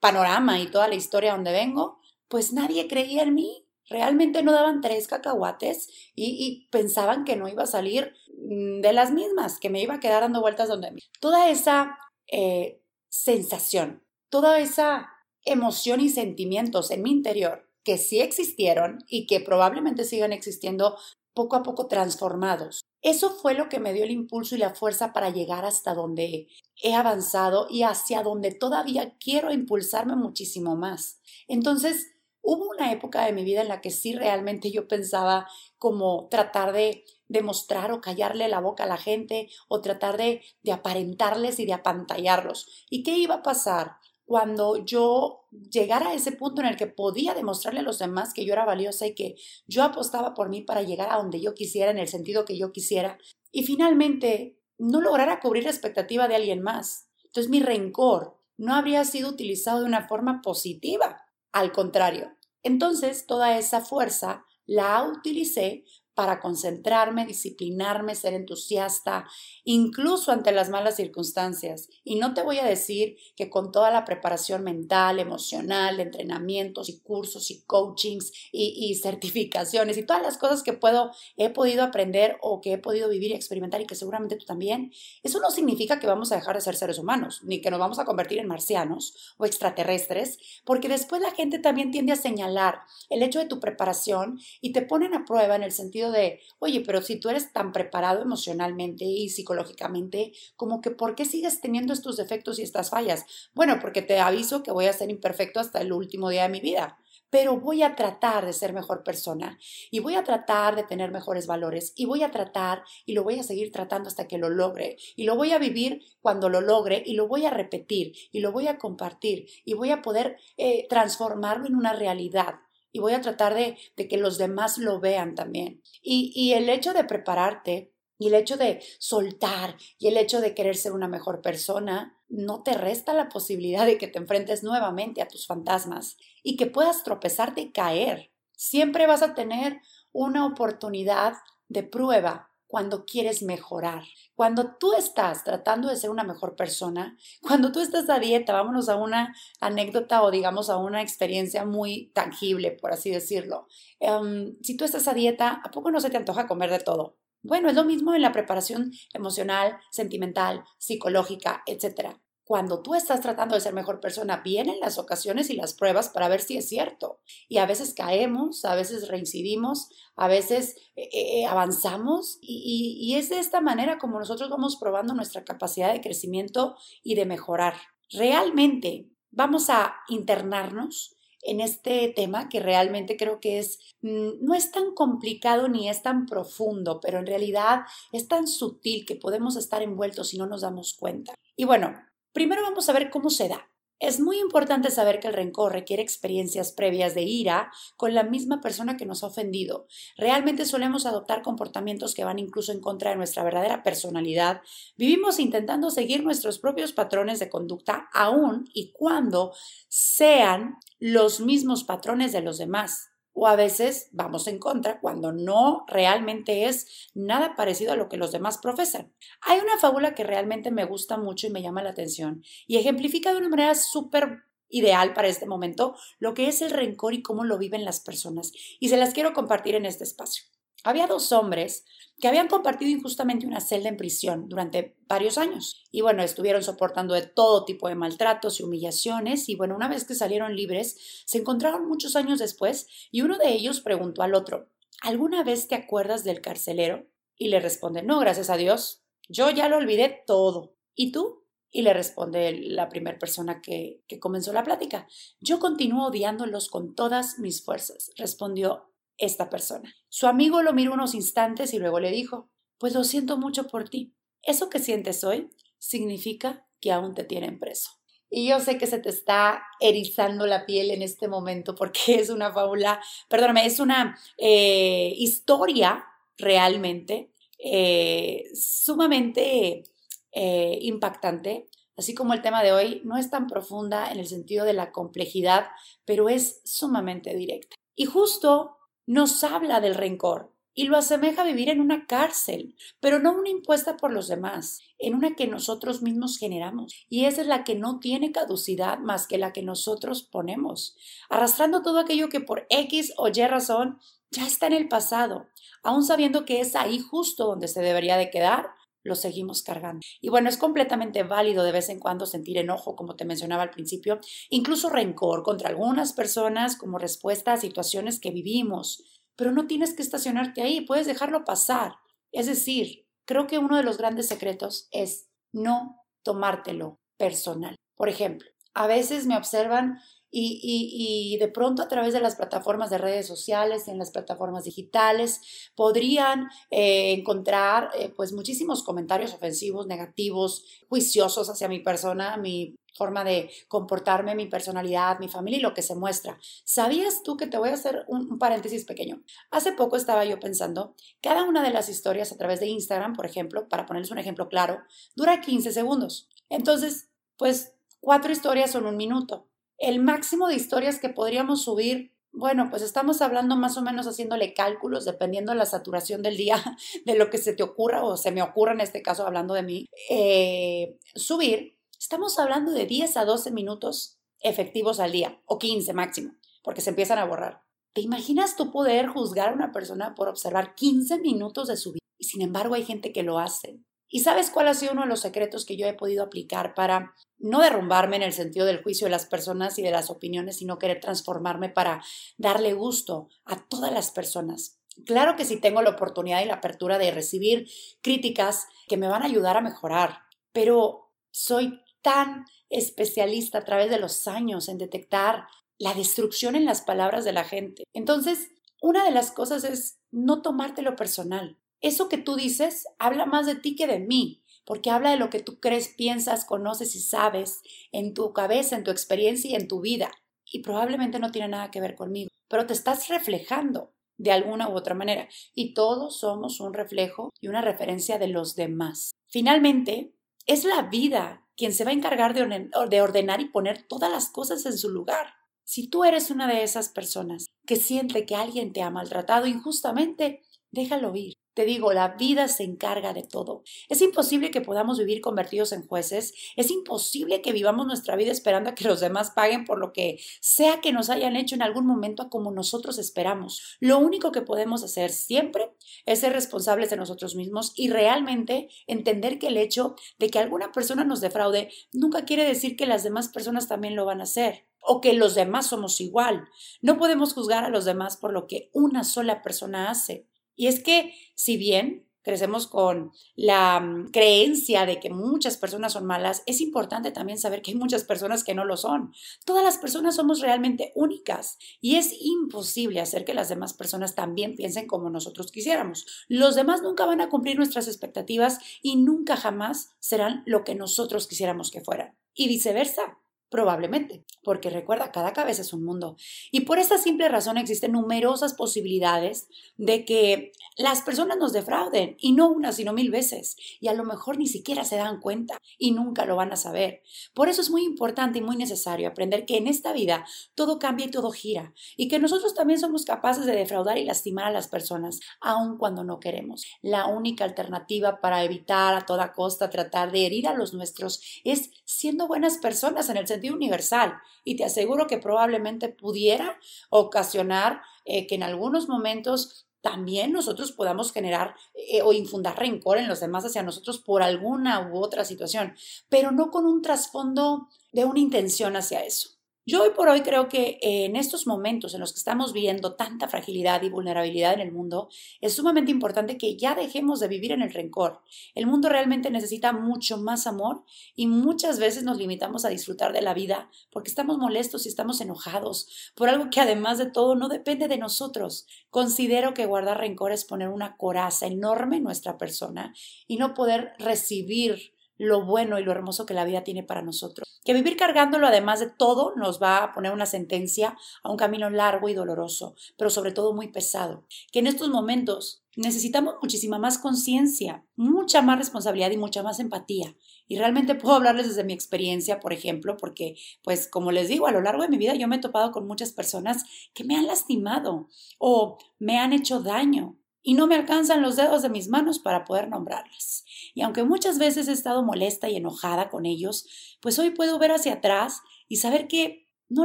panorama 0.00 0.60
y 0.60 0.70
toda 0.70 0.86
la 0.86 0.94
historia 0.94 1.32
donde 1.32 1.50
vengo, 1.50 1.98
pues 2.28 2.52
nadie 2.52 2.86
creía 2.86 3.22
en 3.22 3.34
mí. 3.34 3.64
Realmente 3.90 4.42
no 4.42 4.52
daban 4.52 4.80
tres 4.80 5.08
cacahuates 5.08 5.88
y, 6.14 6.68
pensaban 6.70 7.24
que 7.24 7.36
no 7.36 7.48
iba 7.48 7.64
a 7.64 7.66
salir 7.66 8.12
mm, 8.36 8.80
de 8.80 8.92
las 8.92 9.10
mismas, 9.10 9.58
que 9.58 9.70
me 9.70 9.80
iba 9.82 9.94
a 9.94 10.00
quedar 10.00 10.20
dando 10.22 10.40
vueltas 10.40 10.68
donde. 10.68 10.92
Toda 11.20 11.50
esa 11.50 11.98
eh, 12.30 12.80
sensación, 13.08 14.04
toda 14.28 14.60
esa 14.60 15.08
emoción 15.44 16.00
y 16.00 16.10
sentimientos 16.10 16.90
en 16.90 17.02
mi 17.02 17.10
interior 17.10 17.67
que 17.88 17.96
sí 17.96 18.20
existieron 18.20 18.98
y 19.08 19.26
que 19.26 19.40
probablemente 19.40 20.04
sigan 20.04 20.34
existiendo 20.34 20.98
poco 21.32 21.56
a 21.56 21.62
poco 21.62 21.86
transformados. 21.86 22.82
Eso 23.00 23.30
fue 23.30 23.54
lo 23.54 23.70
que 23.70 23.80
me 23.80 23.94
dio 23.94 24.04
el 24.04 24.10
impulso 24.10 24.56
y 24.56 24.58
la 24.58 24.74
fuerza 24.74 25.14
para 25.14 25.30
llegar 25.30 25.64
hasta 25.64 25.94
donde 25.94 26.48
he 26.82 26.94
avanzado 26.94 27.66
y 27.70 27.84
hacia 27.84 28.22
donde 28.22 28.52
todavía 28.52 29.16
quiero 29.18 29.52
impulsarme 29.52 30.16
muchísimo 30.16 30.76
más. 30.76 31.22
Entonces, 31.46 32.08
hubo 32.42 32.68
una 32.68 32.92
época 32.92 33.24
de 33.24 33.32
mi 33.32 33.42
vida 33.42 33.62
en 33.62 33.68
la 33.68 33.80
que 33.80 33.90
sí 33.90 34.12
realmente 34.12 34.70
yo 34.70 34.86
pensaba 34.86 35.48
como 35.78 36.28
tratar 36.30 36.72
de 36.72 37.06
demostrar 37.26 37.90
o 37.90 38.02
callarle 38.02 38.48
la 38.48 38.60
boca 38.60 38.84
a 38.84 38.86
la 38.86 38.98
gente 38.98 39.48
o 39.68 39.80
tratar 39.80 40.18
de, 40.18 40.42
de 40.62 40.72
aparentarles 40.72 41.58
y 41.58 41.64
de 41.64 41.72
apantallarlos. 41.72 42.86
¿Y 42.90 43.02
qué 43.02 43.16
iba 43.16 43.36
a 43.36 43.42
pasar? 43.42 43.92
Cuando 44.28 44.84
yo 44.84 45.46
llegara 45.70 46.10
a 46.10 46.14
ese 46.14 46.32
punto 46.32 46.60
en 46.60 46.66
el 46.66 46.76
que 46.76 46.86
podía 46.86 47.32
demostrarle 47.32 47.80
a 47.80 47.82
los 47.82 47.98
demás 47.98 48.34
que 48.34 48.44
yo 48.44 48.52
era 48.52 48.66
valiosa 48.66 49.06
y 49.06 49.14
que 49.14 49.36
yo 49.66 49.82
apostaba 49.82 50.34
por 50.34 50.50
mí 50.50 50.60
para 50.60 50.82
llegar 50.82 51.08
a 51.10 51.16
donde 51.16 51.40
yo 51.40 51.54
quisiera, 51.54 51.90
en 51.90 51.98
el 51.98 52.08
sentido 52.08 52.44
que 52.44 52.58
yo 52.58 52.70
quisiera, 52.70 53.16
y 53.52 53.62
finalmente 53.62 54.58
no 54.76 55.00
lograra 55.00 55.40
cubrir 55.40 55.64
la 55.64 55.70
expectativa 55.70 56.28
de 56.28 56.36
alguien 56.36 56.60
más. 56.60 57.08
Entonces 57.24 57.48
mi 57.48 57.60
rencor 57.60 58.36
no 58.58 58.74
habría 58.74 59.02
sido 59.06 59.30
utilizado 59.30 59.80
de 59.80 59.86
una 59.86 60.06
forma 60.06 60.42
positiva, 60.42 61.24
al 61.50 61.72
contrario. 61.72 62.36
Entonces 62.62 63.24
toda 63.24 63.56
esa 63.56 63.80
fuerza 63.80 64.44
la 64.66 65.04
utilicé 65.04 65.86
para 66.18 66.40
concentrarme, 66.40 67.26
disciplinarme, 67.26 68.16
ser 68.16 68.34
entusiasta, 68.34 69.28
incluso 69.62 70.32
ante 70.32 70.50
las 70.50 70.68
malas 70.68 70.96
circunstancias. 70.96 71.90
Y 72.02 72.16
no 72.16 72.34
te 72.34 72.42
voy 72.42 72.58
a 72.58 72.64
decir 72.64 73.16
que 73.36 73.48
con 73.48 73.70
toda 73.70 73.92
la 73.92 74.04
preparación 74.04 74.64
mental, 74.64 75.20
emocional, 75.20 76.00
entrenamientos 76.00 76.88
y 76.88 76.98
cursos 76.98 77.52
y 77.52 77.60
coachings 77.60 78.32
y, 78.50 78.96
certificaciones 78.96 79.96
y 79.96 80.02
todas 80.02 80.20
las 80.20 80.38
cosas 80.38 80.64
que 80.64 80.72
puedo, 80.72 81.12
he 81.36 81.50
podido 81.50 81.84
aprender 81.84 82.36
o 82.40 82.60
que 82.60 82.72
he 82.72 82.78
podido 82.78 83.08
vivir 83.08 83.30
y 83.30 83.34
experimentar 83.34 83.80
y 83.80 83.86
que 83.86 83.94
seguramente 83.94 84.34
tú 84.34 84.44
también, 84.44 84.90
eso 85.22 85.38
no 85.38 85.52
significa 85.52 86.00
que 86.00 86.08
vamos 86.08 86.32
a 86.32 86.34
dejar 86.34 86.56
de 86.56 86.62
ser 86.62 86.74
seres 86.74 86.98
humanos, 86.98 87.42
ni 87.44 87.60
que 87.60 87.70
nos 87.70 87.78
vamos 87.78 88.00
a 88.00 88.04
convertir 88.04 88.38
en 88.38 88.48
marcianos 88.48 89.36
o 89.38 89.46
extraterrestres, 89.46 90.40
porque 90.64 90.88
después 90.88 91.22
la 91.22 91.30
gente 91.30 91.60
también 91.60 91.92
tiende 91.92 92.10
a 92.10 92.16
señalar 92.16 92.80
el 93.08 93.22
hecho 93.22 93.38
de 93.38 93.46
tu 93.46 93.60
preparación 93.60 94.40
y 94.60 94.72
te 94.72 94.82
ponen 94.82 95.14
a 95.14 95.24
prueba 95.24 95.54
en 95.54 95.62
el 95.62 95.70
sentido 95.70 96.07
de, 96.10 96.40
oye, 96.58 96.82
pero 96.84 97.02
si 97.02 97.16
tú 97.16 97.28
eres 97.28 97.52
tan 97.52 97.72
preparado 97.72 98.22
emocionalmente 98.22 99.04
y 99.04 99.28
psicológicamente, 99.28 100.32
como 100.56 100.80
que 100.80 100.90
¿por 100.90 101.14
qué 101.14 101.24
sigues 101.24 101.60
teniendo 101.60 101.92
estos 101.92 102.16
defectos 102.16 102.58
y 102.58 102.62
estas 102.62 102.90
fallas? 102.90 103.24
Bueno, 103.54 103.78
porque 103.80 104.02
te 104.02 104.18
aviso 104.18 104.62
que 104.62 104.72
voy 104.72 104.86
a 104.86 104.92
ser 104.92 105.10
imperfecto 105.10 105.60
hasta 105.60 105.80
el 105.80 105.92
último 105.92 106.30
día 106.30 106.44
de 106.44 106.48
mi 106.48 106.60
vida 106.60 106.98
pero 107.30 107.58
voy 107.58 107.82
a 107.82 107.94
tratar 107.94 108.46
de 108.46 108.52
ser 108.52 108.72
mejor 108.72 109.02
persona 109.02 109.58
y 109.90 110.00
voy 110.00 110.14
a 110.14 110.24
tratar 110.24 110.76
de 110.76 110.82
tener 110.82 111.10
mejores 111.10 111.46
valores 111.46 111.92
y 111.96 112.06
voy 112.06 112.22
a 112.22 112.30
tratar 112.30 112.84
y 113.04 113.12
lo 113.12 113.22
voy 113.22 113.38
a 113.38 113.42
seguir 113.42 113.70
tratando 113.70 114.08
hasta 114.08 114.26
que 114.26 114.38
lo 114.38 114.48
logre 114.48 114.96
y 115.16 115.24
lo 115.24 115.36
voy 115.36 115.52
a 115.52 115.58
vivir 115.58 116.02
cuando 116.20 116.48
lo 116.48 116.60
logre 116.60 117.02
y 117.04 117.14
lo 117.14 117.28
voy 117.28 117.46
a 117.46 117.50
repetir 117.50 118.12
y 118.32 118.40
lo 118.40 118.52
voy 118.52 118.68
a 118.68 118.78
compartir 118.78 119.46
y 119.64 119.74
voy 119.74 119.90
a 119.90 120.02
poder 120.02 120.38
eh, 120.56 120.86
transformarlo 120.88 121.66
en 121.66 121.74
una 121.74 121.92
realidad 121.92 122.60
y 122.98 123.00
voy 123.00 123.12
a 123.12 123.20
tratar 123.20 123.54
de, 123.54 123.78
que 124.08 124.16
los 124.16 124.38
demás 124.38 124.76
lo 124.76 124.98
vean 124.98 125.36
también. 125.36 125.80
Y, 126.02 126.32
y 126.34 126.54
el 126.54 126.68
hecho 126.68 126.92
de 126.92 127.04
prepararte 127.04 127.92
y 128.18 128.26
el 128.26 128.34
hecho 128.34 128.56
de 128.56 128.82
soltar 128.98 129.76
y 129.98 130.08
el 130.08 130.16
hecho 130.16 130.40
de 130.40 130.52
querer 130.52 130.74
ser 130.74 130.90
una 130.90 131.06
mejor 131.06 131.40
persona 131.40 132.18
no 132.28 132.64
te 132.64 132.74
resta 132.74 133.12
la 133.12 133.28
posibilidad 133.28 133.86
de 133.86 133.98
que 133.98 134.08
te 134.08 134.18
enfrentes 134.18 134.64
nuevamente 134.64 135.22
a 135.22 135.28
tus 135.28 135.46
fantasmas 135.46 136.16
y 136.42 136.56
que 136.56 136.66
puedas 136.66 137.04
tropezarte 137.04 137.60
y 137.60 137.70
caer. 137.70 138.32
Siempre 138.56 139.06
vas 139.06 139.22
a 139.22 139.34
tener 139.34 139.80
una 140.10 140.44
oportunidad 140.44 141.34
de 141.68 141.84
prueba 141.84 142.47
cuando 142.68 143.04
quieres 143.04 143.42
mejorar. 143.42 144.04
Cuando 144.36 144.76
tú 144.78 144.92
estás 144.92 145.42
tratando 145.42 145.88
de 145.88 145.96
ser 145.96 146.10
una 146.10 146.22
mejor 146.22 146.54
persona, 146.54 147.16
cuando 147.42 147.72
tú 147.72 147.80
estás 147.80 148.08
a 148.08 148.20
dieta, 148.20 148.52
vámonos 148.52 148.88
a 148.88 148.96
una 148.96 149.34
anécdota 149.60 150.22
o 150.22 150.30
digamos 150.30 150.70
a 150.70 150.76
una 150.76 151.02
experiencia 151.02 151.64
muy 151.64 152.12
tangible, 152.14 152.70
por 152.70 152.92
así 152.92 153.10
decirlo. 153.10 153.66
Em, 153.98 154.56
si 154.62 154.76
tú 154.76 154.84
estás 154.84 155.08
a 155.08 155.14
dieta, 155.14 155.60
¿a 155.64 155.70
poco 155.72 155.90
no 155.90 156.00
se 156.00 156.10
te 156.10 156.18
antoja 156.18 156.46
comer 156.46 156.70
de 156.70 156.78
todo? 156.78 157.16
Bueno, 157.42 157.68
es 157.68 157.74
lo 157.74 157.84
mismo 157.84 158.14
en 158.14 158.22
la 158.22 158.32
preparación 158.32 158.92
emocional, 159.14 159.78
sentimental, 159.90 160.64
psicológica, 160.78 161.62
etc. 161.66 162.18
cuando 162.48 162.80
tú 162.80 162.94
estás 162.94 163.20
tratando 163.20 163.54
de 163.54 163.60
ser 163.60 163.74
mejor 163.74 164.00
persona, 164.00 164.40
vienen 164.42 164.80
las 164.80 164.96
ocasiones 164.96 165.50
y 165.50 165.52
las 165.54 165.74
pruebas 165.74 166.08
para 166.08 166.30
ver 166.30 166.40
si 166.40 166.56
es 166.56 166.66
cierto. 166.66 167.20
Y 167.46 167.58
a 167.58 167.66
veces 167.66 167.92
caemos, 167.92 168.64
a 168.64 168.74
veces 168.74 169.06
reincidimos, 169.06 169.90
a 170.16 170.28
veces 170.28 170.74
eh, 170.96 171.10
eh, 171.12 171.44
avanzamos 171.44 172.38
y, 172.40 172.96
y 173.02 173.16
es 173.16 173.28
de 173.28 173.38
esta 173.38 173.60
manera 173.60 173.98
como 173.98 174.18
nosotros 174.18 174.48
vamos 174.48 174.76
probando 174.76 175.12
nuestra 175.12 175.44
capacidad 175.44 175.92
de 175.92 176.00
crecimiento 176.00 176.74
y 177.02 177.16
de 177.16 177.26
mejorar. 177.26 177.74
Realmente 178.10 179.10
vamos 179.30 179.68
a 179.68 179.96
internarnos 180.08 181.18
en 181.42 181.60
este 181.60 182.08
tema 182.16 182.48
que 182.48 182.60
realmente 182.60 183.18
creo 183.18 183.40
que 183.40 183.58
es 183.58 183.78
mm, 184.00 184.40
no 184.40 184.54
es 184.54 184.72
tan 184.72 184.94
complicado 184.94 185.68
ni 185.68 185.90
es 185.90 186.02
tan 186.02 186.24
profundo, 186.24 186.98
pero 187.02 187.18
en 187.18 187.26
realidad 187.26 187.80
es 188.10 188.26
tan 188.26 188.46
sutil 188.46 189.04
que 189.04 189.16
podemos 189.16 189.56
estar 189.56 189.82
envueltos 189.82 190.30
si 190.30 190.38
no 190.38 190.46
nos 190.46 190.62
damos 190.62 190.94
cuenta. 190.94 191.34
Y 191.56 191.64
bueno, 191.64 191.94
Primero 192.38 192.62
vamos 192.62 192.88
a 192.88 192.92
ver 192.92 193.10
cómo 193.10 193.30
se 193.30 193.48
da. 193.48 193.68
Es 193.98 194.20
muy 194.20 194.38
importante 194.38 194.92
saber 194.92 195.18
que 195.18 195.26
el 195.26 195.34
rencor 195.34 195.72
requiere 195.72 196.04
experiencias 196.04 196.70
previas 196.70 197.12
de 197.16 197.22
ira 197.22 197.72
con 197.96 198.14
la 198.14 198.22
misma 198.22 198.60
persona 198.60 198.96
que 198.96 199.06
nos 199.06 199.24
ha 199.24 199.26
ofendido. 199.26 199.88
Realmente 200.16 200.64
solemos 200.64 201.04
adoptar 201.04 201.42
comportamientos 201.42 202.14
que 202.14 202.22
van 202.22 202.38
incluso 202.38 202.70
en 202.70 202.80
contra 202.80 203.10
de 203.10 203.16
nuestra 203.16 203.42
verdadera 203.42 203.82
personalidad. 203.82 204.60
Vivimos 204.96 205.40
intentando 205.40 205.90
seguir 205.90 206.22
nuestros 206.22 206.60
propios 206.60 206.92
patrones 206.92 207.40
de 207.40 207.50
conducta 207.50 208.08
aún 208.12 208.70
y 208.72 208.92
cuando 208.92 209.52
sean 209.88 210.76
los 211.00 211.40
mismos 211.40 211.82
patrones 211.82 212.30
de 212.30 212.42
los 212.42 212.58
demás 212.58 213.10
o 213.40 213.46
a 213.46 213.54
veces 213.54 214.08
vamos 214.10 214.48
en 214.48 214.58
contra 214.58 214.98
cuando 214.98 215.30
no 215.30 215.84
realmente 215.86 216.64
es 216.64 217.08
nada 217.14 217.54
parecido 217.54 217.92
a 217.92 217.96
lo 217.96 218.08
que 218.08 218.16
los 218.16 218.32
demás 218.32 218.58
profesan. 218.58 219.12
Hay 219.42 219.60
una 219.60 219.78
fábula 219.78 220.16
que 220.16 220.24
realmente 220.24 220.72
me 220.72 220.84
gusta 220.84 221.16
mucho 221.16 221.46
y 221.46 221.50
me 221.50 221.62
llama 221.62 221.84
la 221.84 221.90
atención 221.90 222.42
y 222.66 222.78
ejemplifica 222.78 223.30
de 223.30 223.38
una 223.38 223.48
manera 223.48 223.76
súper 223.76 224.42
ideal 224.68 225.14
para 225.14 225.28
este 225.28 225.46
momento 225.46 225.94
lo 226.18 226.34
que 226.34 226.48
es 226.48 226.62
el 226.62 226.72
rencor 226.72 227.14
y 227.14 227.22
cómo 227.22 227.44
lo 227.44 227.58
viven 227.58 227.84
las 227.84 228.00
personas 228.00 228.50
y 228.80 228.88
se 228.88 228.96
las 228.96 229.14
quiero 229.14 229.32
compartir 229.34 229.76
en 229.76 229.86
este 229.86 230.02
espacio. 230.02 230.42
Había 230.84 231.06
dos 231.06 231.32
hombres 231.32 231.84
que 232.20 232.28
habían 232.28 232.48
compartido 232.48 232.90
injustamente 232.90 233.46
una 233.46 233.60
celda 233.60 233.88
en 233.88 233.96
prisión 233.96 234.48
durante 234.48 234.96
varios 235.06 235.38
años. 235.38 235.84
Y 235.92 236.00
bueno, 236.00 236.22
estuvieron 236.22 236.62
soportando 236.62 237.14
de 237.14 237.22
todo 237.22 237.64
tipo 237.64 237.88
de 237.88 237.94
maltratos 237.94 238.58
y 238.58 238.64
humillaciones. 238.64 239.48
Y 239.48 239.54
bueno, 239.54 239.76
una 239.76 239.88
vez 239.88 240.04
que 240.04 240.14
salieron 240.14 240.56
libres, 240.56 241.22
se 241.24 241.38
encontraron 241.38 241.86
muchos 241.86 242.16
años 242.16 242.38
después 242.38 242.88
y 243.10 243.22
uno 243.22 243.38
de 243.38 243.52
ellos 243.52 243.80
preguntó 243.80 244.22
al 244.22 244.34
otro, 244.34 244.68
¿alguna 245.00 245.44
vez 245.44 245.68
te 245.68 245.76
acuerdas 245.76 246.24
del 246.24 246.40
carcelero? 246.40 247.06
Y 247.36 247.48
le 247.48 247.60
responde, 247.60 248.02
no, 248.02 248.18
gracias 248.18 248.50
a 248.50 248.56
Dios, 248.56 249.04
yo 249.28 249.50
ya 249.50 249.68
lo 249.68 249.76
olvidé 249.76 250.24
todo. 250.26 250.74
¿Y 250.94 251.12
tú? 251.12 251.44
Y 251.70 251.82
le 251.82 251.92
responde 251.92 252.52
la 252.52 252.88
primera 252.88 253.18
persona 253.18 253.60
que, 253.62 254.02
que 254.08 254.18
comenzó 254.18 254.52
la 254.52 254.64
plática, 254.64 255.06
yo 255.38 255.60
continúo 255.60 256.08
odiándolos 256.08 256.68
con 256.68 256.94
todas 256.94 257.38
mis 257.38 257.62
fuerzas, 257.62 258.10
respondió 258.16 258.88
esta 259.18 259.50
persona. 259.50 259.94
Su 260.08 260.26
amigo 260.26 260.62
lo 260.62 260.72
miró 260.72 260.94
unos 260.94 261.14
instantes 261.14 261.74
y 261.74 261.78
luego 261.78 262.00
le 262.00 262.10
dijo, 262.10 262.50
pues 262.78 262.94
lo 262.94 263.04
siento 263.04 263.36
mucho 263.36 263.66
por 263.66 263.88
ti. 263.88 264.14
Eso 264.42 264.70
que 264.70 264.78
sientes 264.78 265.24
hoy 265.24 265.50
significa 265.78 266.66
que 266.80 266.92
aún 266.92 267.14
te 267.14 267.24
tienen 267.24 267.58
preso. 267.58 267.90
Y 268.30 268.48
yo 268.48 268.60
sé 268.60 268.78
que 268.78 268.86
se 268.86 268.98
te 268.98 269.08
está 269.08 269.62
erizando 269.80 270.46
la 270.46 270.66
piel 270.66 270.90
en 270.90 271.02
este 271.02 271.28
momento 271.28 271.74
porque 271.74 272.00
es 272.20 272.30
una 272.30 272.52
fábula, 272.52 273.00
perdóname, 273.28 273.66
es 273.66 273.80
una 273.80 274.18
eh, 274.36 275.12
historia 275.16 276.04
realmente 276.36 277.32
eh, 277.58 278.44
sumamente 278.54 279.82
eh, 280.30 280.78
impactante, 280.82 281.66
así 281.96 282.14
como 282.14 282.32
el 282.32 282.42
tema 282.42 282.62
de 282.62 282.72
hoy 282.72 283.02
no 283.04 283.16
es 283.16 283.30
tan 283.30 283.48
profunda 283.48 284.12
en 284.12 284.20
el 284.20 284.28
sentido 284.28 284.64
de 284.64 284.74
la 284.74 284.92
complejidad, 284.92 285.66
pero 286.04 286.28
es 286.28 286.60
sumamente 286.64 287.34
directa. 287.34 287.74
Y 287.96 288.04
justo 288.04 288.77
nos 289.08 289.42
habla 289.42 289.80
del 289.80 289.94
rencor 289.94 290.52
y 290.74 290.84
lo 290.84 290.98
asemeja 290.98 291.40
a 291.40 291.46
vivir 291.46 291.70
en 291.70 291.80
una 291.80 292.06
cárcel, 292.06 292.76
pero 293.00 293.18
no 293.18 293.32
una 293.32 293.48
impuesta 293.48 293.96
por 293.96 294.12
los 294.12 294.28
demás, 294.28 294.80
en 294.98 295.14
una 295.14 295.34
que 295.34 295.46
nosotros 295.46 296.02
mismos 296.02 296.36
generamos. 296.36 296.94
Y 297.08 297.24
esa 297.24 297.40
es 297.40 297.46
la 297.46 297.64
que 297.64 297.74
no 297.74 298.00
tiene 298.00 298.32
caducidad 298.32 298.98
más 298.98 299.26
que 299.26 299.38
la 299.38 299.54
que 299.54 299.62
nosotros 299.62 300.22
ponemos, 300.22 300.94
arrastrando 301.30 301.80
todo 301.80 301.98
aquello 301.98 302.28
que 302.28 302.40
por 302.40 302.66
X 302.68 303.14
o 303.16 303.28
Y 303.28 303.46
razón 303.46 303.98
ya 304.30 304.46
está 304.46 304.66
en 304.66 304.74
el 304.74 304.88
pasado, 304.88 305.46
aún 305.82 306.04
sabiendo 306.04 306.44
que 306.44 306.60
es 306.60 306.76
ahí 306.76 306.98
justo 306.98 307.46
donde 307.46 307.66
se 307.66 307.80
debería 307.80 308.18
de 308.18 308.28
quedar, 308.28 308.68
lo 309.08 309.16
seguimos 309.16 309.62
cargando. 309.62 310.00
Y 310.20 310.28
bueno, 310.28 310.48
es 310.48 310.56
completamente 310.56 311.24
válido 311.24 311.64
de 311.64 311.72
vez 311.72 311.88
en 311.88 311.98
cuando 311.98 312.26
sentir 312.26 312.58
enojo, 312.58 312.94
como 312.94 313.16
te 313.16 313.24
mencionaba 313.24 313.64
al 313.64 313.70
principio, 313.70 314.20
incluso 314.50 314.90
rencor 314.90 315.42
contra 315.42 315.68
algunas 315.68 316.12
personas 316.12 316.76
como 316.76 316.98
respuesta 316.98 317.54
a 317.54 317.56
situaciones 317.56 318.20
que 318.20 318.30
vivimos, 318.30 319.02
pero 319.34 319.52
no 319.52 319.66
tienes 319.66 319.94
que 319.94 320.02
estacionarte 320.02 320.62
ahí, 320.62 320.82
puedes 320.82 321.06
dejarlo 321.06 321.44
pasar. 321.44 321.94
Es 322.32 322.46
decir, 322.46 323.06
creo 323.24 323.46
que 323.46 323.58
uno 323.58 323.76
de 323.76 323.82
los 323.82 323.98
grandes 323.98 324.28
secretos 324.28 324.88
es 324.90 325.28
no 325.52 326.04
tomártelo 326.22 327.00
personal. 327.16 327.76
Por 327.96 328.08
ejemplo, 328.08 328.48
a 328.74 328.86
veces 328.86 329.26
me 329.26 329.36
observan 329.36 329.98
y, 330.30 331.36
de 331.38 331.48
pronto 331.48 331.82
a 331.82 331.88
través 331.88 332.12
de 332.12 332.20
las 332.20 332.36
plataformas 332.36 332.90
de 332.90 332.98
redes 332.98 333.26
sociales, 333.26 333.88
en 333.88 333.98
las 333.98 334.10
plataformas 334.10 334.64
digitales, 334.64 335.40
podrían 335.74 336.48
eh, 336.70 337.12
encontrar 337.12 337.90
eh, 337.94 338.12
pues 338.14 338.32
muchísimos 338.32 338.82
comentarios 338.82 339.34
ofensivos, 339.34 339.86
negativos, 339.86 340.64
juiciosos 340.88 341.48
hacia 341.48 341.68
mi 341.68 341.80
persona, 341.80 342.36
mi 342.36 342.76
forma 342.94 343.22
de 343.22 343.50
comportarme, 343.68 344.34
mi 344.34 344.46
personalidad, 344.46 345.20
mi 345.20 345.28
familia 345.28 345.58
y 345.58 345.62
lo 345.62 345.74
que 345.74 345.82
se 345.82 345.94
muestra. 345.94 346.38
¿Sabías 346.64 347.22
tú 347.22 347.36
que 347.36 347.46
te 347.46 347.56
voy 347.56 347.68
a 347.68 347.74
hacer 347.74 348.04
un, 348.08 348.32
un 348.32 348.38
paréntesis 348.38 348.84
pequeño? 348.84 349.22
Hace 349.50 349.72
poco 349.72 349.96
estaba 349.96 350.24
yo 350.24 350.40
pensando, 350.40 350.94
cada 351.22 351.44
una 351.44 351.62
de 351.62 351.70
las 351.70 351.88
historias 351.88 352.32
a 352.32 352.36
través 352.36 352.58
de 352.60 352.66
Instagram, 352.66 353.14
por 353.14 353.24
ejemplo, 353.24 353.68
para 353.68 353.86
ponerles 353.86 354.10
un 354.10 354.18
ejemplo 354.18 354.48
claro, 354.48 354.80
dura 355.14 355.40
15 355.40 355.72
segundos. 355.72 356.28
Entonces, 356.48 357.08
pues 357.36 357.74
cuatro 358.00 358.32
historias 358.32 358.72
son 358.72 358.86
un 358.86 358.96
minuto 358.96 359.46
el 359.78 360.00
máximo 360.00 360.48
de 360.48 360.56
historias 360.56 360.98
que 360.98 361.08
podríamos 361.08 361.62
subir, 361.62 362.12
bueno, 362.32 362.68
pues 362.70 362.82
estamos 362.82 363.22
hablando 363.22 363.56
más 363.56 363.76
o 363.76 363.82
menos 363.82 364.06
haciéndole 364.06 364.54
cálculos 364.54 365.04
dependiendo 365.04 365.52
de 365.52 365.58
la 365.58 365.66
saturación 365.66 366.22
del 366.22 366.36
día, 366.36 366.62
de 367.06 367.16
lo 367.16 367.30
que 367.30 367.38
se 367.38 367.54
te 367.54 367.62
ocurra 367.62 368.04
o 368.04 368.16
se 368.16 368.32
me 368.32 368.42
ocurra 368.42 368.72
en 368.72 368.80
este 368.80 369.02
caso 369.02 369.26
hablando 369.26 369.54
de 369.54 369.62
mí, 369.62 369.86
eh, 370.10 370.98
subir, 371.14 371.78
estamos 371.98 372.38
hablando 372.38 372.72
de 372.72 372.86
10 372.86 373.16
a 373.16 373.24
12 373.24 373.50
minutos 373.50 374.18
efectivos 374.40 375.00
al 375.00 375.12
día 375.12 375.40
o 375.46 375.58
15 375.58 375.92
máximo, 375.94 376.32
porque 376.62 376.80
se 376.80 376.90
empiezan 376.90 377.18
a 377.18 377.24
borrar. 377.24 377.62
¿Te 377.94 378.02
imaginas 378.02 378.56
tú 378.56 378.70
poder 378.70 379.08
juzgar 379.08 379.48
a 379.48 379.54
una 379.54 379.72
persona 379.72 380.14
por 380.14 380.28
observar 380.28 380.74
15 380.74 381.18
minutos 381.18 381.68
de 381.68 381.76
su 381.76 381.92
vida? 381.92 382.04
Y 382.18 382.24
sin 382.24 382.42
embargo 382.42 382.74
hay 382.74 382.84
gente 382.84 383.12
que 383.12 383.22
lo 383.22 383.38
hace. 383.38 383.80
¿Y 384.10 384.20
sabes 384.20 384.50
cuál 384.50 384.68
ha 384.68 384.74
sido 384.74 384.92
uno 384.92 385.02
de 385.02 385.08
los 385.08 385.20
secretos 385.20 385.66
que 385.66 385.76
yo 385.76 385.86
he 385.86 385.92
podido 385.92 386.24
aplicar 386.24 386.74
para 386.74 387.14
no 387.38 387.60
derrumbarme 387.60 388.16
en 388.16 388.22
el 388.22 388.32
sentido 388.32 388.64
del 388.66 388.82
juicio 388.82 389.06
de 389.06 389.10
las 389.10 389.26
personas 389.26 389.78
y 389.78 389.82
de 389.82 389.90
las 389.90 390.10
opiniones, 390.10 390.58
sino 390.58 390.78
querer 390.78 391.00
transformarme 391.00 391.68
para 391.68 392.02
darle 392.38 392.72
gusto 392.72 393.28
a 393.44 393.66
todas 393.68 393.92
las 393.92 394.10
personas? 394.10 394.78
Claro 395.04 395.36
que 395.36 395.44
sí 395.44 395.60
tengo 395.60 395.82
la 395.82 395.90
oportunidad 395.90 396.42
y 396.42 396.46
la 396.46 396.54
apertura 396.54 396.98
de 396.98 397.10
recibir 397.10 397.68
críticas 398.00 398.66
que 398.88 398.96
me 398.96 399.08
van 399.08 399.22
a 399.22 399.26
ayudar 399.26 399.56
a 399.56 399.60
mejorar, 399.60 400.20
pero 400.52 401.10
soy 401.30 401.80
tan 402.02 402.46
especialista 402.70 403.58
a 403.58 403.64
través 403.64 403.90
de 403.90 403.98
los 403.98 404.26
años 404.26 404.68
en 404.68 404.78
detectar 404.78 405.46
la 405.78 405.94
destrucción 405.94 406.56
en 406.56 406.64
las 406.64 406.82
palabras 406.82 407.24
de 407.24 407.32
la 407.32 407.44
gente. 407.44 407.84
Entonces, 407.92 408.50
una 408.80 409.04
de 409.04 409.10
las 409.10 409.30
cosas 409.30 409.64
es 409.64 409.98
no 410.10 410.42
tomártelo 410.42 410.96
personal. 410.96 411.56
Eso 411.80 412.08
que 412.08 412.18
tú 412.18 412.36
dices 412.36 412.86
habla 412.98 413.26
más 413.26 413.46
de 413.46 413.54
ti 413.54 413.76
que 413.76 413.86
de 413.86 414.00
mí, 414.00 414.42
porque 414.64 414.90
habla 414.90 415.10
de 415.10 415.16
lo 415.16 415.30
que 415.30 415.40
tú 415.40 415.60
crees, 415.60 415.88
piensas, 415.88 416.44
conoces 416.44 416.94
y 416.94 417.00
sabes 417.00 417.60
en 417.92 418.14
tu 418.14 418.32
cabeza, 418.32 418.76
en 418.76 418.84
tu 418.84 418.90
experiencia 418.90 419.50
y 419.50 419.54
en 419.54 419.68
tu 419.68 419.80
vida. 419.80 420.10
Y 420.50 420.60
probablemente 420.60 421.18
no 421.18 421.30
tiene 421.30 421.48
nada 421.48 421.70
que 421.70 421.80
ver 421.80 421.94
conmigo, 421.94 422.30
pero 422.48 422.66
te 422.66 422.72
estás 422.72 423.08
reflejando 423.08 423.92
de 424.18 424.32
alguna 424.32 424.68
u 424.68 424.76
otra 424.76 424.94
manera. 424.94 425.28
Y 425.54 425.74
todos 425.74 426.18
somos 426.18 426.60
un 426.60 426.74
reflejo 426.74 427.30
y 427.40 427.48
una 427.48 427.62
referencia 427.62 428.18
de 428.18 428.28
los 428.28 428.56
demás. 428.56 429.12
Finalmente, 429.28 430.14
es 430.46 430.64
la 430.64 430.82
vida 430.82 431.46
quien 431.56 431.72
se 431.72 431.84
va 431.84 431.90
a 431.90 431.94
encargar 431.94 432.34
de 432.34 433.02
ordenar 433.02 433.40
y 433.40 433.48
poner 433.48 433.86
todas 433.88 434.10
las 434.10 434.30
cosas 434.30 434.64
en 434.66 434.76
su 434.78 434.90
lugar. 434.90 435.34
Si 435.64 435.88
tú 435.88 436.04
eres 436.04 436.30
una 436.30 436.46
de 436.48 436.62
esas 436.62 436.88
personas 436.88 437.46
que 437.66 437.76
siente 437.76 438.24
que 438.26 438.34
alguien 438.34 438.72
te 438.72 438.82
ha 438.82 438.90
maltratado 438.90 439.46
injustamente, 439.46 440.42
déjalo 440.70 441.14
ir. 441.14 441.34
Te 441.58 441.64
digo, 441.64 441.92
la 441.92 442.10
vida 442.10 442.46
se 442.46 442.62
encarga 442.62 443.12
de 443.12 443.24
todo. 443.24 443.64
Es 443.88 444.00
imposible 444.00 444.52
que 444.52 444.60
podamos 444.60 444.96
vivir 444.96 445.20
convertidos 445.20 445.72
en 445.72 445.84
jueces. 445.84 446.32
Es 446.54 446.70
imposible 446.70 447.42
que 447.42 447.50
vivamos 447.50 447.84
nuestra 447.84 448.14
vida 448.14 448.30
esperando 448.30 448.70
a 448.70 448.76
que 448.76 448.86
los 448.86 449.00
demás 449.00 449.32
paguen 449.32 449.64
por 449.64 449.80
lo 449.80 449.92
que 449.92 450.20
sea 450.40 450.80
que 450.80 450.92
nos 450.92 451.10
hayan 451.10 451.34
hecho 451.34 451.56
en 451.56 451.62
algún 451.62 451.84
momento 451.84 452.30
como 452.30 452.52
nosotros 452.52 452.96
esperamos. 452.96 453.76
Lo 453.80 453.98
único 453.98 454.30
que 454.30 454.42
podemos 454.42 454.84
hacer 454.84 455.10
siempre 455.10 455.72
es 456.06 456.20
ser 456.20 456.32
responsables 456.32 456.90
de 456.90 456.96
nosotros 456.96 457.34
mismos 457.34 457.72
y 457.74 457.90
realmente 457.90 458.68
entender 458.86 459.40
que 459.40 459.48
el 459.48 459.56
hecho 459.56 459.96
de 460.20 460.30
que 460.30 460.38
alguna 460.38 460.70
persona 460.70 461.02
nos 461.02 461.20
defraude 461.20 461.70
nunca 461.92 462.24
quiere 462.24 462.44
decir 462.44 462.76
que 462.76 462.86
las 462.86 463.02
demás 463.02 463.30
personas 463.30 463.66
también 463.66 463.96
lo 463.96 464.04
van 464.04 464.20
a 464.20 464.24
hacer 464.24 464.68
o 464.80 465.00
que 465.00 465.12
los 465.12 465.34
demás 465.34 465.66
somos 465.66 466.00
igual. 466.00 466.48
No 466.82 466.98
podemos 466.98 467.34
juzgar 467.34 467.64
a 467.64 467.68
los 467.68 467.84
demás 467.84 468.16
por 468.16 468.32
lo 468.32 468.46
que 468.46 468.70
una 468.72 469.02
sola 469.02 469.42
persona 469.42 469.90
hace. 469.90 470.27
Y 470.58 470.66
es 470.66 470.80
que, 470.80 471.14
si 471.34 471.56
bien 471.56 472.04
crecemos 472.22 472.66
con 472.66 473.12
la 473.36 473.80
mm, 473.80 474.10
creencia 474.10 474.84
de 474.84 475.00
que 475.00 475.08
muchas 475.08 475.56
personas 475.56 475.94
son 475.94 476.04
malas, 476.04 476.42
es 476.44 476.60
importante 476.60 477.10
también 477.10 477.38
saber 477.38 477.62
que 477.62 477.70
hay 477.70 477.76
muchas 477.76 478.04
personas 478.04 478.44
que 478.44 478.54
no 478.54 478.66
lo 478.66 478.76
son. 478.76 479.14
Todas 479.46 479.64
las 479.64 479.78
personas 479.78 480.16
somos 480.16 480.40
realmente 480.40 480.92
únicas 480.94 481.56
y 481.80 481.96
es 481.96 482.12
imposible 482.20 483.00
hacer 483.00 483.24
que 483.24 483.32
las 483.32 483.48
demás 483.48 483.72
personas 483.72 484.14
también 484.14 484.56
piensen 484.56 484.86
como 484.86 485.08
nosotros 485.08 485.50
quisiéramos. 485.50 486.26
Los 486.28 486.54
demás 486.54 486.82
nunca 486.82 487.06
van 487.06 487.22
a 487.22 487.30
cumplir 487.30 487.56
nuestras 487.56 487.86
expectativas 487.86 488.58
y 488.82 488.96
nunca 488.96 489.36
jamás 489.36 489.94
serán 490.00 490.42
lo 490.44 490.64
que 490.64 490.74
nosotros 490.74 491.28
quisiéramos 491.28 491.70
que 491.70 491.80
fueran. 491.80 492.14
Y 492.34 492.48
viceversa. 492.48 493.18
Probablemente, 493.50 494.24
porque 494.42 494.68
recuerda, 494.68 495.10
cada 495.10 495.32
cabeza 495.32 495.62
es 495.62 495.72
un 495.72 495.84
mundo. 495.84 496.16
Y 496.50 496.60
por 496.60 496.78
esta 496.78 496.98
simple 496.98 497.28
razón 497.28 497.56
existen 497.56 497.92
numerosas 497.92 498.52
posibilidades 498.54 499.48
de 499.78 500.04
que 500.04 500.52
las 500.76 501.02
personas 501.02 501.38
nos 501.38 501.52
defrauden, 501.52 502.16
y 502.20 502.32
no 502.32 502.48
una, 502.48 502.72
sino 502.72 502.92
mil 502.92 503.10
veces. 503.10 503.56
Y 503.80 503.88
a 503.88 503.94
lo 503.94 504.04
mejor 504.04 504.38
ni 504.38 504.46
siquiera 504.46 504.84
se 504.84 504.96
dan 504.96 505.20
cuenta 505.20 505.58
y 505.78 505.92
nunca 505.92 506.24
lo 506.24 506.36
van 506.36 506.52
a 506.52 506.56
saber. 506.56 507.02
Por 507.34 507.48
eso 507.48 507.60
es 507.62 507.70
muy 507.70 507.84
importante 507.84 508.38
y 508.38 508.42
muy 508.42 508.56
necesario 508.56 509.08
aprender 509.08 509.46
que 509.46 509.56
en 509.56 509.66
esta 509.66 509.92
vida 509.92 510.26
todo 510.54 510.78
cambia 510.78 511.06
y 511.06 511.10
todo 511.10 511.30
gira, 511.30 511.72
y 511.96 512.08
que 512.08 512.18
nosotros 512.18 512.54
también 512.54 512.78
somos 512.78 513.04
capaces 513.04 513.46
de 513.46 513.56
defraudar 513.56 513.98
y 513.98 514.04
lastimar 514.04 514.44
a 514.44 514.50
las 514.52 514.68
personas, 514.68 515.20
aun 515.40 515.78
cuando 515.78 516.04
no 516.04 516.20
queremos. 516.20 516.64
La 516.82 517.06
única 517.06 517.44
alternativa 517.44 518.20
para 518.20 518.44
evitar 518.44 518.94
a 518.94 519.06
toda 519.06 519.32
costa 519.32 519.70
tratar 519.70 520.12
de 520.12 520.26
herir 520.26 520.46
a 520.48 520.54
los 520.54 520.74
nuestros 520.74 521.20
es 521.44 521.70
siendo 521.84 522.28
buenas 522.28 522.58
personas 522.58 523.08
en 523.08 523.16
el 523.16 523.26
universal 523.52 524.14
y 524.44 524.56
te 524.56 524.64
aseguro 524.64 525.06
que 525.06 525.18
probablemente 525.18 525.88
pudiera 525.88 526.58
ocasionar 526.90 527.82
eh, 528.04 528.26
que 528.26 528.34
en 528.34 528.42
algunos 528.42 528.88
momentos 528.88 529.68
también 529.80 530.32
nosotros 530.32 530.72
podamos 530.72 531.12
generar 531.12 531.54
eh, 531.74 532.02
o 532.02 532.12
infundar 532.12 532.58
rencor 532.58 532.98
en 532.98 533.08
los 533.08 533.20
demás 533.20 533.44
hacia 533.44 533.62
nosotros 533.62 533.98
por 534.00 534.22
alguna 534.22 534.90
u 534.92 534.98
otra 534.98 535.24
situación, 535.24 535.74
pero 536.08 536.32
no 536.32 536.50
con 536.50 536.66
un 536.66 536.82
trasfondo 536.82 537.68
de 537.92 538.04
una 538.04 538.18
intención 538.18 538.76
hacia 538.76 539.04
eso. 539.04 539.37
Yo 539.70 539.82
hoy 539.82 539.90
por 539.90 540.08
hoy 540.08 540.22
creo 540.22 540.48
que 540.48 540.78
en 540.80 541.14
estos 541.14 541.46
momentos 541.46 541.92
en 541.92 542.00
los 542.00 542.14
que 542.14 542.18
estamos 542.18 542.54
viendo 542.54 542.94
tanta 542.94 543.28
fragilidad 543.28 543.82
y 543.82 543.90
vulnerabilidad 543.90 544.54
en 544.54 544.60
el 544.60 544.72
mundo, 544.72 545.10
es 545.42 545.56
sumamente 545.56 545.90
importante 545.90 546.38
que 546.38 546.56
ya 546.56 546.74
dejemos 546.74 547.20
de 547.20 547.28
vivir 547.28 547.52
en 547.52 547.60
el 547.60 547.74
rencor. 547.74 548.22
El 548.54 548.66
mundo 548.66 548.88
realmente 548.88 549.30
necesita 549.30 549.74
mucho 549.74 550.16
más 550.16 550.46
amor 550.46 550.84
y 551.14 551.26
muchas 551.26 551.78
veces 551.78 552.02
nos 552.02 552.16
limitamos 552.16 552.64
a 552.64 552.70
disfrutar 552.70 553.12
de 553.12 553.20
la 553.20 553.34
vida 553.34 553.68
porque 553.92 554.08
estamos 554.08 554.38
molestos 554.38 554.86
y 554.86 554.88
estamos 554.88 555.20
enojados 555.20 556.12
por 556.14 556.30
algo 556.30 556.48
que 556.48 556.62
además 556.62 556.96
de 556.96 557.10
todo 557.10 557.34
no 557.34 557.50
depende 557.50 557.88
de 557.88 557.98
nosotros. 557.98 558.66
Considero 558.88 559.52
que 559.52 559.66
guardar 559.66 559.98
rencor 559.98 560.32
es 560.32 560.46
poner 560.46 560.70
una 560.70 560.96
coraza 560.96 561.46
enorme 561.46 561.98
en 561.98 562.04
nuestra 562.04 562.38
persona 562.38 562.94
y 563.26 563.36
no 563.36 563.52
poder 563.52 563.92
recibir 563.98 564.94
lo 565.18 565.44
bueno 565.44 565.78
y 565.78 565.84
lo 565.84 565.92
hermoso 565.92 566.24
que 566.24 566.34
la 566.34 566.44
vida 566.44 566.64
tiene 566.64 566.82
para 566.82 567.02
nosotros. 567.02 567.46
Que 567.64 567.74
vivir 567.74 567.96
cargándolo, 567.96 568.46
además 568.46 568.80
de 568.80 568.88
todo, 568.88 569.34
nos 569.36 569.60
va 569.60 569.78
a 569.78 569.92
poner 569.92 570.12
una 570.12 570.26
sentencia 570.26 570.96
a 571.22 571.30
un 571.30 571.36
camino 571.36 571.68
largo 571.68 572.08
y 572.08 572.14
doloroso, 572.14 572.74
pero 572.96 573.10
sobre 573.10 573.32
todo 573.32 573.52
muy 573.52 573.68
pesado. 573.68 574.24
Que 574.52 574.60
en 574.60 574.68
estos 574.68 574.88
momentos 574.88 575.62
necesitamos 575.76 576.34
muchísima 576.42 576.78
más 576.78 576.98
conciencia, 576.98 577.84
mucha 577.94 578.42
más 578.42 578.58
responsabilidad 578.58 579.10
y 579.10 579.16
mucha 579.16 579.42
más 579.42 579.60
empatía. 579.60 580.16
Y 580.48 580.56
realmente 580.56 580.94
puedo 580.94 581.14
hablarles 581.14 581.48
desde 581.48 581.62
mi 581.62 581.72
experiencia, 581.72 582.40
por 582.40 582.52
ejemplo, 582.52 582.96
porque, 582.96 583.36
pues, 583.62 583.86
como 583.86 584.10
les 584.10 584.28
digo, 584.28 584.46
a 584.46 584.52
lo 584.52 584.60
largo 584.60 584.82
de 584.82 584.88
mi 584.88 584.98
vida 584.98 585.14
yo 585.14 585.28
me 585.28 585.36
he 585.36 585.40
topado 585.40 585.70
con 585.70 585.86
muchas 585.86 586.12
personas 586.12 586.64
que 586.94 587.04
me 587.04 587.16
han 587.16 587.26
lastimado 587.26 588.08
o 588.38 588.78
me 588.98 589.18
han 589.18 589.32
hecho 589.32 589.60
daño 589.60 590.17
y 590.42 590.54
no 590.54 590.66
me 590.66 590.76
alcanzan 590.76 591.22
los 591.22 591.36
dedos 591.36 591.62
de 591.62 591.68
mis 591.68 591.88
manos 591.88 592.18
para 592.18 592.44
poder 592.44 592.68
nombrarlas. 592.68 593.44
Y 593.74 593.82
aunque 593.82 594.04
muchas 594.04 594.38
veces 594.38 594.68
he 594.68 594.72
estado 594.72 595.02
molesta 595.02 595.48
y 595.48 595.56
enojada 595.56 596.08
con 596.08 596.26
ellos, 596.26 596.66
pues 597.00 597.18
hoy 597.18 597.30
puedo 597.30 597.58
ver 597.58 597.72
hacia 597.72 597.94
atrás 597.94 598.40
y 598.68 598.76
saber 598.76 599.08
que 599.08 599.48
no 599.68 599.84